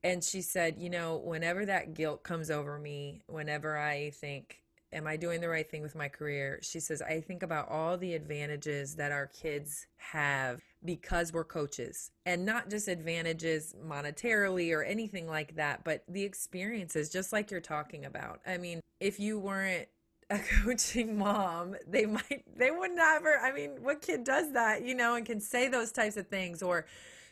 and 0.04 0.22
she 0.22 0.42
said, 0.42 0.76
you 0.78 0.90
know, 0.90 1.16
whenever 1.16 1.64
that 1.64 1.94
guilt 1.94 2.22
comes 2.22 2.50
over 2.50 2.78
me, 2.78 3.22
whenever 3.26 3.78
I 3.78 4.10
think, 4.10 4.60
am 4.92 5.06
I 5.06 5.16
doing 5.16 5.40
the 5.40 5.48
right 5.48 5.68
thing 5.68 5.80
with 5.80 5.94
my 5.94 6.08
career? 6.08 6.60
She 6.62 6.78
says, 6.78 7.00
I 7.00 7.22
think 7.22 7.42
about 7.42 7.70
all 7.70 7.96
the 7.96 8.12
advantages 8.14 8.96
that 8.96 9.12
our 9.12 9.26
kids 9.26 9.86
have 9.96 10.60
because 10.84 11.32
we're 11.32 11.44
coaches 11.44 12.10
and 12.26 12.44
not 12.44 12.68
just 12.68 12.86
advantages 12.86 13.74
monetarily 13.82 14.76
or 14.76 14.82
anything 14.82 15.26
like 15.26 15.56
that, 15.56 15.84
but 15.84 16.04
the 16.06 16.22
experiences, 16.22 17.08
just 17.08 17.32
like 17.32 17.50
you're 17.50 17.62
talking 17.62 18.04
about. 18.04 18.40
I 18.46 18.58
mean, 18.58 18.80
if 19.00 19.18
you 19.18 19.38
weren't 19.38 19.88
a 20.28 20.38
coaching 20.62 21.16
mom, 21.16 21.76
they 21.88 22.04
might, 22.04 22.44
they 22.54 22.70
would 22.70 22.92
never, 22.92 23.38
I 23.38 23.52
mean, 23.52 23.82
what 23.82 24.02
kid 24.02 24.22
does 24.22 24.52
that, 24.52 24.84
you 24.84 24.94
know, 24.94 25.14
and 25.14 25.24
can 25.24 25.40
say 25.40 25.68
those 25.68 25.92
types 25.92 26.18
of 26.18 26.28
things 26.28 26.62
or, 26.62 26.84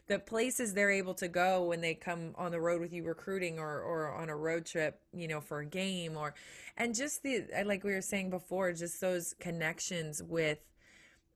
the 0.08 0.18
places 0.18 0.74
they're 0.74 0.90
able 0.90 1.14
to 1.14 1.28
go 1.28 1.64
when 1.64 1.80
they 1.80 1.94
come 1.94 2.34
on 2.36 2.50
the 2.50 2.60
road 2.60 2.80
with 2.80 2.92
you 2.92 3.04
recruiting 3.04 3.58
or, 3.58 3.80
or 3.80 4.12
on 4.12 4.28
a 4.28 4.36
road 4.36 4.66
trip, 4.66 5.00
you 5.12 5.28
know, 5.28 5.40
for 5.40 5.60
a 5.60 5.66
game 5.66 6.16
or, 6.16 6.34
and 6.76 6.94
just 6.94 7.22
the, 7.22 7.44
like 7.64 7.84
we 7.84 7.92
were 7.92 8.02
saying 8.02 8.30
before, 8.30 8.72
just 8.72 9.00
those 9.00 9.34
connections 9.40 10.22
with 10.22 10.58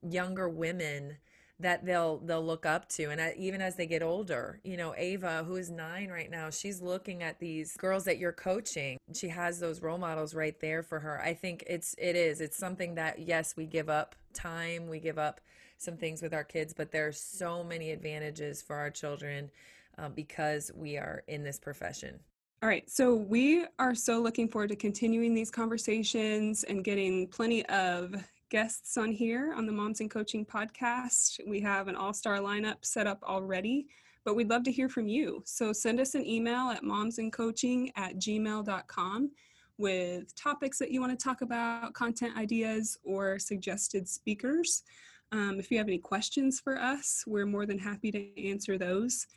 younger 0.01 0.49
women 0.49 1.17
that 1.59 1.83
they'll 1.85 2.19
they'll 2.19 2.45
look 2.45 2.65
up 2.65 2.87
to. 2.87 3.09
And 3.09 3.33
even 3.35 3.61
as 3.61 3.75
they 3.75 3.87
get 3.87 4.03
older 4.03 4.59
you 4.63 4.77
know 4.77 4.93
ava 4.95 5.43
who 5.43 5.55
is 5.55 5.71
nine 5.71 6.09
right 6.09 6.29
now 6.29 6.49
she's 6.49 6.81
looking 6.81 7.23
at 7.23 7.39
these 7.39 7.75
girls 7.77 8.03
that 8.05 8.19
you're 8.19 8.31
coaching. 8.31 8.97
She 9.13 9.29
has 9.29 9.59
those 9.59 9.81
role 9.81 9.97
models 9.97 10.35
right 10.35 10.59
there 10.59 10.83
for 10.83 10.99
her. 10.99 11.19
I 11.19 11.33
think 11.33 11.63
it's 11.67 11.95
it 11.97 12.15
is. 12.15 12.41
It's 12.41 12.57
something 12.57 12.95
that 12.95 13.19
yes 13.19 13.55
we 13.57 13.65
give 13.65 13.89
up 13.89 14.15
time 14.33 14.87
we 14.87 14.99
give 14.99 15.17
up 15.17 15.41
some 15.77 15.97
things 15.97 16.21
with 16.21 16.33
our 16.33 16.43
kids, 16.43 16.73
but 16.73 16.91
there 16.91 17.07
are 17.07 17.11
so 17.11 17.63
many 17.63 17.91
advantages 17.91 18.61
for 18.61 18.75
our 18.75 18.89
children 18.89 19.49
uh, 19.97 20.09
because 20.09 20.71
we 20.75 20.97
are 20.97 21.23
in 21.27 21.43
this 21.43 21.59
profession. 21.59 22.19
All 22.63 22.69
right, 22.69 22.89
so 22.89 23.13
we 23.13 23.65
are 23.77 23.93
so 23.93 24.19
looking 24.19 24.47
forward 24.47 24.69
to 24.69 24.75
continuing 24.75 25.35
these 25.35 25.51
conversations 25.51 26.63
and 26.63 26.83
getting 26.83 27.27
plenty 27.27 27.63
of 27.67 28.15
guests 28.49 28.97
on 28.97 29.11
here 29.11 29.53
on 29.55 29.65
the 29.65 29.71
Moms 29.71 29.99
and 29.99 30.09
Coaching 30.09 30.45
podcast. 30.45 31.39
We 31.45 31.59
have 31.61 31.87
an 31.87 31.95
all 31.95 32.13
star 32.13 32.39
lineup 32.39 32.77
set 32.81 33.05
up 33.05 33.21
already, 33.23 33.87
but 34.23 34.35
we'd 34.35 34.49
love 34.49 34.63
to 34.63 34.71
hear 34.71 34.89
from 34.89 35.07
you. 35.07 35.43
So 35.45 35.71
send 35.71 35.99
us 35.99 36.15
an 36.15 36.25
email 36.25 36.69
at 36.69 36.81
momsandcoaching 36.81 37.91
at 37.95 38.15
gmail.com 38.15 39.31
with 39.77 40.35
topics 40.35 40.79
that 40.79 40.91
you 40.91 40.99
want 40.99 41.17
to 41.17 41.23
talk 41.23 41.41
about, 41.41 41.93
content 41.93 42.35
ideas, 42.37 42.97
or 43.03 43.37
suggested 43.37 44.07
speakers. 44.07 44.83
Um, 45.31 45.59
if 45.59 45.71
you 45.71 45.77
have 45.77 45.87
any 45.87 45.97
questions 45.97 46.59
for 46.59 46.79
us, 46.79 47.23
we're 47.27 47.45
more 47.45 47.65
than 47.65 47.79
happy 47.79 48.11
to 48.11 48.49
answer 48.49 48.77
those. 48.77 49.27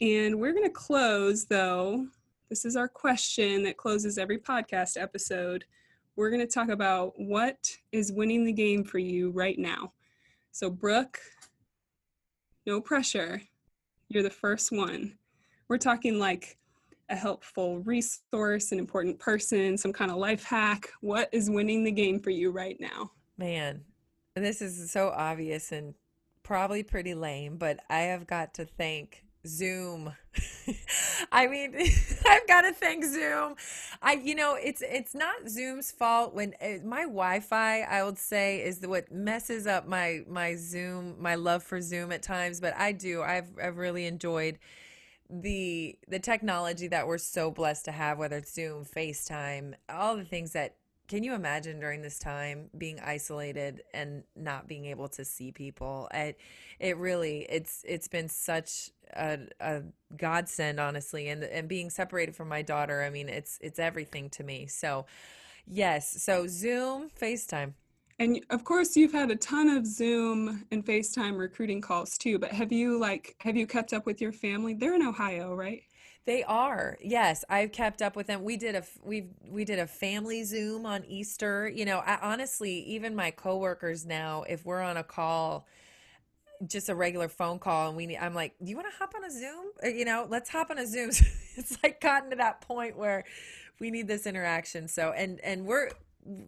And 0.00 0.40
we're 0.40 0.52
going 0.52 0.64
to 0.64 0.70
close, 0.70 1.46
though. 1.46 2.06
This 2.48 2.64
is 2.64 2.76
our 2.76 2.88
question 2.88 3.62
that 3.64 3.76
closes 3.76 4.18
every 4.18 4.38
podcast 4.38 5.00
episode. 5.00 5.64
We're 6.16 6.30
going 6.30 6.46
to 6.46 6.52
talk 6.52 6.68
about 6.68 7.12
what 7.16 7.56
is 7.92 8.12
winning 8.12 8.44
the 8.44 8.52
game 8.52 8.84
for 8.84 8.98
you 8.98 9.30
right 9.30 9.58
now. 9.58 9.92
So, 10.52 10.70
Brooke, 10.70 11.20
no 12.66 12.80
pressure. 12.80 13.40
You're 14.08 14.22
the 14.22 14.30
first 14.30 14.72
one. 14.72 15.16
We're 15.68 15.78
talking 15.78 16.18
like 16.18 16.58
a 17.08 17.16
helpful 17.16 17.78
resource, 17.80 18.72
an 18.72 18.78
important 18.78 19.18
person, 19.18 19.76
some 19.76 19.92
kind 19.92 20.10
of 20.10 20.16
life 20.16 20.44
hack. 20.44 20.90
What 21.00 21.28
is 21.32 21.50
winning 21.50 21.84
the 21.84 21.92
game 21.92 22.20
for 22.20 22.30
you 22.30 22.50
right 22.50 22.76
now? 22.80 23.12
Man, 23.38 23.82
this 24.44 24.60
is 24.60 24.90
so 24.90 25.08
obvious 25.08 25.72
and 25.72 25.94
probably 26.42 26.82
pretty 26.82 27.14
lame, 27.14 27.56
but 27.56 27.80
I 27.90 28.00
have 28.00 28.26
got 28.26 28.54
to 28.54 28.64
thank 28.64 29.24
Zoom. 29.46 30.12
I 31.32 31.46
mean, 31.46 31.74
I've 32.26 32.46
got 32.46 32.62
to 32.62 32.72
thank 32.72 33.04
Zoom. 33.04 33.54
I, 34.02 34.14
you 34.14 34.34
know, 34.34 34.54
it's 34.54 34.82
it's 34.82 35.14
not 35.14 35.48
Zoom's 35.48 35.90
fault 35.90 36.34
when 36.34 36.54
uh, 36.60 36.84
my 36.84 37.02
Wi-Fi, 37.02 37.82
I 37.82 38.04
would 38.04 38.18
say, 38.18 38.62
is 38.62 38.80
what 38.86 39.10
messes 39.10 39.66
up 39.66 39.86
my 39.86 40.20
my 40.28 40.56
Zoom, 40.56 41.16
my 41.20 41.34
love 41.34 41.62
for 41.62 41.80
Zoom 41.80 42.12
at 42.12 42.22
times. 42.22 42.60
But 42.60 42.74
I 42.76 42.92
do. 42.92 43.22
I've 43.22 43.48
I've 43.62 43.76
really 43.76 44.06
enjoyed 44.06 44.58
the 45.28 45.98
the 46.08 46.18
technology 46.18 46.88
that 46.88 47.06
we're 47.06 47.18
so 47.18 47.50
blessed 47.50 47.86
to 47.86 47.92
have, 47.92 48.18
whether 48.18 48.36
it's 48.36 48.54
Zoom, 48.54 48.84
FaceTime, 48.84 49.74
all 49.88 50.16
the 50.16 50.24
things 50.24 50.52
that 50.52 50.76
can 51.08 51.22
you 51.22 51.34
imagine 51.34 51.80
during 51.80 52.02
this 52.02 52.18
time 52.18 52.70
being 52.76 53.00
isolated 53.00 53.82
and 53.94 54.24
not 54.34 54.66
being 54.68 54.86
able 54.86 55.08
to 55.10 55.24
see 55.24 55.52
people? 55.52 56.08
It 56.12 56.38
it 56.80 56.96
really 56.96 57.46
it's 57.48 57.84
it's 57.86 58.08
been 58.08 58.28
such 58.28 58.90
a, 59.14 59.38
a 59.60 59.82
godsend, 60.16 60.80
honestly, 60.80 61.28
and 61.28 61.44
and 61.44 61.68
being 61.68 61.90
separated 61.90 62.34
from 62.36 62.48
my 62.48 62.62
daughter. 62.62 63.02
I 63.02 63.10
mean, 63.10 63.28
it's 63.28 63.58
it's 63.60 63.78
everything 63.78 64.30
to 64.30 64.44
me. 64.44 64.66
So, 64.66 65.06
yes. 65.66 66.22
So 66.22 66.46
Zoom, 66.46 67.10
FaceTime. 67.20 67.74
And 68.18 68.44
of 68.50 68.64
course, 68.64 68.96
you've 68.96 69.12
had 69.12 69.30
a 69.30 69.36
ton 69.36 69.68
of 69.68 69.86
Zoom 69.86 70.64
and 70.70 70.84
FaceTime 70.84 71.38
recruiting 71.38 71.80
calls 71.82 72.16
too. 72.16 72.38
But 72.38 72.52
have 72.52 72.72
you 72.72 72.98
like 72.98 73.36
have 73.40 73.56
you 73.56 73.66
kept 73.66 73.92
up 73.92 74.06
with 74.06 74.20
your 74.20 74.32
family? 74.32 74.74
They're 74.74 74.94
in 74.94 75.02
Ohio, 75.06 75.54
right? 75.54 75.82
They 76.26 76.42
are. 76.42 76.98
Yes, 77.00 77.44
I've 77.48 77.70
kept 77.70 78.02
up 78.02 78.16
with 78.16 78.26
them. 78.26 78.42
We 78.42 78.56
did 78.56 78.74
a 78.74 78.82
we 79.04 79.28
we 79.48 79.64
did 79.64 79.78
a 79.78 79.86
family 79.86 80.42
Zoom 80.42 80.84
on 80.84 81.04
Easter. 81.06 81.68
You 81.68 81.84
know, 81.84 81.98
I, 81.98 82.18
honestly, 82.20 82.80
even 82.80 83.14
my 83.14 83.30
coworkers 83.30 84.04
now, 84.04 84.42
if 84.48 84.64
we're 84.66 84.82
on 84.82 84.96
a 84.96 85.04
call, 85.04 85.68
just 86.66 86.88
a 86.88 86.96
regular 86.96 87.28
phone 87.28 87.60
call, 87.60 87.88
and 87.88 87.96
we 87.96 88.06
need, 88.06 88.16
I'm 88.16 88.34
like, 88.34 88.54
do 88.62 88.68
you 88.68 88.76
want 88.76 88.88
to 88.90 88.98
hop 88.98 89.14
on 89.14 89.24
a 89.24 89.30
Zoom? 89.30 89.66
Uh, 89.84 89.88
you 89.88 90.04
know, 90.04 90.26
let's 90.28 90.50
hop 90.50 90.70
on 90.70 90.78
a 90.78 90.86
Zoom. 90.86 91.10
it's 91.56 91.78
like 91.84 92.00
gotten 92.00 92.30
to 92.30 92.36
that 92.36 92.60
point 92.60 92.96
where 92.96 93.24
we 93.78 93.92
need 93.92 94.08
this 94.08 94.26
interaction. 94.26 94.88
So, 94.88 95.12
and 95.16 95.38
and 95.40 95.64
we're 95.64 95.90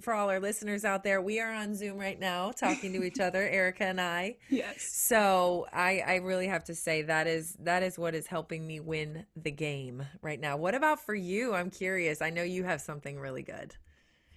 for 0.01 0.13
all 0.15 0.31
our 0.31 0.41
listeners 0.41 0.85
out 0.85 1.05
there, 1.05 1.21
we 1.21 1.41
are 1.41 1.53
on 1.53 1.75
Zoom 1.75 1.99
right 1.99 2.19
now 2.19 2.53
talking 2.53 2.93
to 2.93 3.05
each 3.05 3.21
other, 3.21 3.49
Erica 3.49 3.85
and 3.85 4.01
I. 4.01 4.37
Yes. 4.51 4.83
So 4.91 5.67
I, 5.73 6.03
I 6.07 6.15
really 6.17 6.49
have 6.49 6.65
to 6.65 6.75
say 6.75 7.03
that 7.03 7.27
is 7.27 7.57
that 7.61 7.83
is 7.83 7.99
what 7.99 8.15
is 8.15 8.27
helping 8.27 8.67
me 8.67 8.81
win 8.81 9.25
the 9.37 9.51
game 9.51 10.05
right 10.23 10.41
now. 10.41 10.57
What 10.57 10.75
about 10.75 11.01
for 11.01 11.15
you? 11.15 11.55
I'm 11.55 11.71
curious. 11.71 12.23
I 12.23 12.31
know 12.31 12.43
you 12.43 12.65
have 12.65 12.81
something 12.81 13.19
really 13.19 13.43
good. 13.43 13.77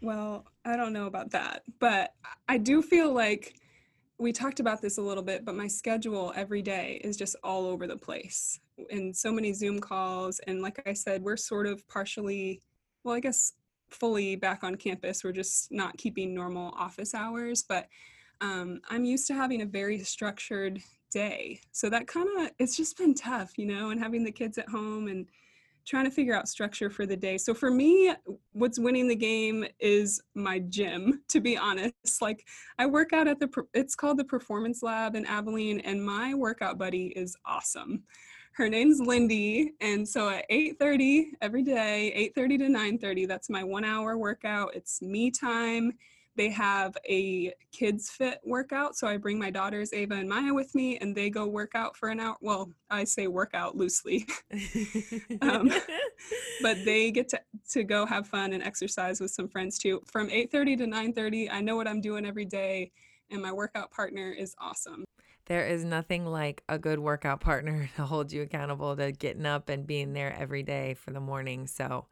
Well, 0.01 0.45
I 0.65 0.75
don't 0.75 0.93
know 0.93 1.05
about 1.07 1.31
that, 1.31 1.63
but 1.79 2.13
I 2.47 2.57
do 2.57 2.81
feel 2.81 3.13
like 3.13 3.55
we 4.17 4.31
talked 4.31 4.59
about 4.59 4.81
this 4.81 4.97
a 4.97 5.01
little 5.01 5.23
bit, 5.23 5.45
but 5.45 5.55
my 5.55 5.67
schedule 5.67 6.31
every 6.35 6.61
day 6.61 7.01
is 7.03 7.17
just 7.17 7.35
all 7.43 7.65
over 7.65 7.87
the 7.87 7.97
place 7.97 8.59
and 8.89 9.15
so 9.15 9.31
many 9.31 9.53
Zoom 9.53 9.79
calls. 9.79 10.39
And 10.47 10.61
like 10.61 10.81
I 10.85 10.93
said, 10.93 11.23
we're 11.23 11.37
sort 11.37 11.67
of 11.67 11.87
partially, 11.87 12.61
well, 13.03 13.15
I 13.15 13.19
guess 13.19 13.53
fully 13.93 14.35
back 14.35 14.63
on 14.63 14.75
campus. 14.75 15.23
We're 15.23 15.31
just 15.31 15.71
not 15.71 15.97
keeping 15.97 16.33
normal 16.33 16.73
office 16.77 17.13
hours, 17.13 17.63
but 17.67 17.87
um, 18.41 18.81
I'm 18.89 19.05
used 19.05 19.27
to 19.27 19.33
having 19.33 19.61
a 19.61 19.65
very 19.65 19.99
structured 19.99 20.81
day. 21.11 21.61
So 21.71 21.89
that 21.89 22.07
kind 22.07 22.27
of, 22.39 22.51
it's 22.57 22.75
just 22.75 22.97
been 22.97 23.13
tough, 23.13 23.57
you 23.57 23.67
know, 23.67 23.91
and 23.91 24.01
having 24.01 24.23
the 24.23 24.31
kids 24.31 24.57
at 24.57 24.69
home 24.69 25.07
and 25.07 25.27
trying 25.85 26.05
to 26.05 26.11
figure 26.11 26.35
out 26.35 26.47
structure 26.47 26.89
for 26.89 27.05
the 27.05 27.17
day. 27.17 27.37
So 27.37 27.53
for 27.53 27.71
me, 27.71 28.13
what's 28.53 28.79
winning 28.79 29.07
the 29.07 29.15
game 29.15 29.65
is 29.79 30.21
my 30.35 30.59
gym, 30.59 31.21
to 31.29 31.39
be 31.39 31.57
honest. 31.57 32.21
Like 32.21 32.45
I 32.79 32.85
work 32.85 33.13
out 33.13 33.27
at 33.27 33.39
the, 33.39 33.49
it's 33.73 33.95
called 33.95 34.17
the 34.17 34.23
Performance 34.23 34.83
Lab 34.83 35.15
in 35.15 35.25
Abilene, 35.25 35.79
and 35.81 36.03
my 36.03 36.33
workout 36.33 36.77
buddy 36.77 37.07
is 37.15 37.35
awesome 37.45 38.03
her 38.53 38.69
name's 38.69 38.99
Lindy. 38.99 39.73
And 39.81 40.07
so 40.07 40.29
at 40.29 40.45
8:30 40.49 41.31
every 41.41 41.63
day, 41.63 42.11
8:30 42.15 42.57
to 42.59 42.69
9:30, 42.69 43.25
that's 43.27 43.49
my 43.49 43.63
one 43.63 43.85
hour 43.85 44.17
workout. 44.17 44.75
It's 44.75 45.01
me 45.01 45.31
time. 45.31 45.93
They 46.35 46.49
have 46.49 46.95
a 47.07 47.53
kids 47.71 48.09
fit 48.09 48.39
workout. 48.45 48.95
So 48.95 49.05
I 49.05 49.17
bring 49.17 49.37
my 49.37 49.49
daughters 49.49 49.91
Ava 49.93 50.15
and 50.15 50.29
Maya 50.29 50.53
with 50.53 50.73
me 50.73 50.97
and 50.97 51.13
they 51.13 51.29
go 51.29 51.45
work 51.45 51.75
out 51.75 51.97
for 51.97 52.09
an 52.09 52.21
hour. 52.21 52.37
Well, 52.39 52.71
I 52.89 53.03
say 53.03 53.27
workout 53.27 53.75
loosely. 53.75 54.25
um, 55.41 55.69
but 56.61 56.85
they 56.85 57.11
get 57.11 57.29
to, 57.29 57.41
to 57.71 57.83
go 57.83 58.05
have 58.05 58.27
fun 58.27 58.53
and 58.53 58.63
exercise 58.63 59.19
with 59.19 59.31
some 59.31 59.49
friends 59.49 59.77
too. 59.77 60.01
From 60.05 60.29
8:30 60.29 60.77
to 60.77 60.85
9:30, 60.85 61.49
I 61.51 61.61
know 61.61 61.75
what 61.75 61.87
I'm 61.87 62.01
doing 62.01 62.25
every 62.25 62.45
day 62.45 62.91
and 63.29 63.41
my 63.41 63.51
workout 63.51 63.91
partner 63.91 64.31
is 64.31 64.55
awesome. 64.59 65.05
There 65.51 65.67
is 65.67 65.83
nothing 65.83 66.25
like 66.25 66.63
a 66.69 66.79
good 66.79 66.99
workout 66.99 67.41
partner 67.41 67.89
to 67.97 68.03
hold 68.03 68.31
you 68.31 68.41
accountable 68.41 68.95
to 68.95 69.11
getting 69.11 69.45
up 69.45 69.67
and 69.67 69.85
being 69.85 70.13
there 70.13 70.33
every 70.33 70.63
day 70.63 70.93
for 70.93 71.11
the 71.11 71.19
morning. 71.19 71.67
So 71.67 72.05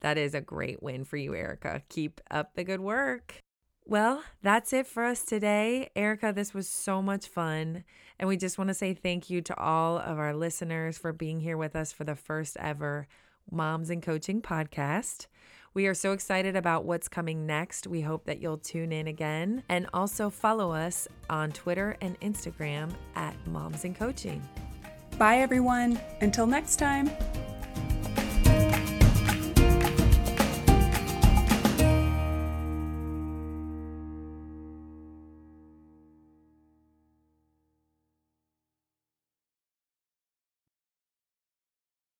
that 0.00 0.18
is 0.18 0.34
a 0.34 0.42
great 0.42 0.82
win 0.82 1.06
for 1.06 1.16
you, 1.16 1.34
Erica. 1.34 1.80
Keep 1.88 2.20
up 2.30 2.54
the 2.54 2.64
good 2.64 2.80
work. 2.80 3.40
Well, 3.86 4.22
that's 4.42 4.74
it 4.74 4.86
for 4.86 5.04
us 5.04 5.22
today. 5.22 5.88
Erica, 5.96 6.34
this 6.36 6.52
was 6.52 6.68
so 6.68 7.00
much 7.00 7.28
fun. 7.28 7.84
And 8.18 8.28
we 8.28 8.36
just 8.36 8.58
want 8.58 8.68
to 8.68 8.74
say 8.74 8.92
thank 8.92 9.30
you 9.30 9.40
to 9.40 9.58
all 9.58 9.96
of 9.96 10.18
our 10.18 10.34
listeners 10.34 10.98
for 10.98 11.14
being 11.14 11.40
here 11.40 11.56
with 11.56 11.74
us 11.74 11.92
for 11.92 12.04
the 12.04 12.14
first 12.14 12.58
ever 12.58 13.08
Moms 13.50 13.88
and 13.88 14.02
Coaching 14.02 14.42
podcast. 14.42 15.28
We 15.74 15.86
are 15.86 15.94
so 15.94 16.12
excited 16.12 16.54
about 16.54 16.84
what's 16.84 17.08
coming 17.08 17.46
next. 17.46 17.86
We 17.86 18.02
hope 18.02 18.26
that 18.26 18.42
you'll 18.42 18.58
tune 18.58 18.92
in 18.92 19.06
again 19.06 19.62
and 19.70 19.88
also 19.94 20.28
follow 20.28 20.70
us 20.70 21.08
on 21.30 21.50
Twitter 21.52 21.96
and 22.02 22.20
Instagram 22.20 22.90
at 23.14 23.34
Moms 23.46 23.84
and 23.84 23.96
Coaching. 23.96 24.46
Bye, 25.16 25.38
everyone. 25.38 25.98
Until 26.20 26.46
next 26.46 26.76
time. 26.76 27.10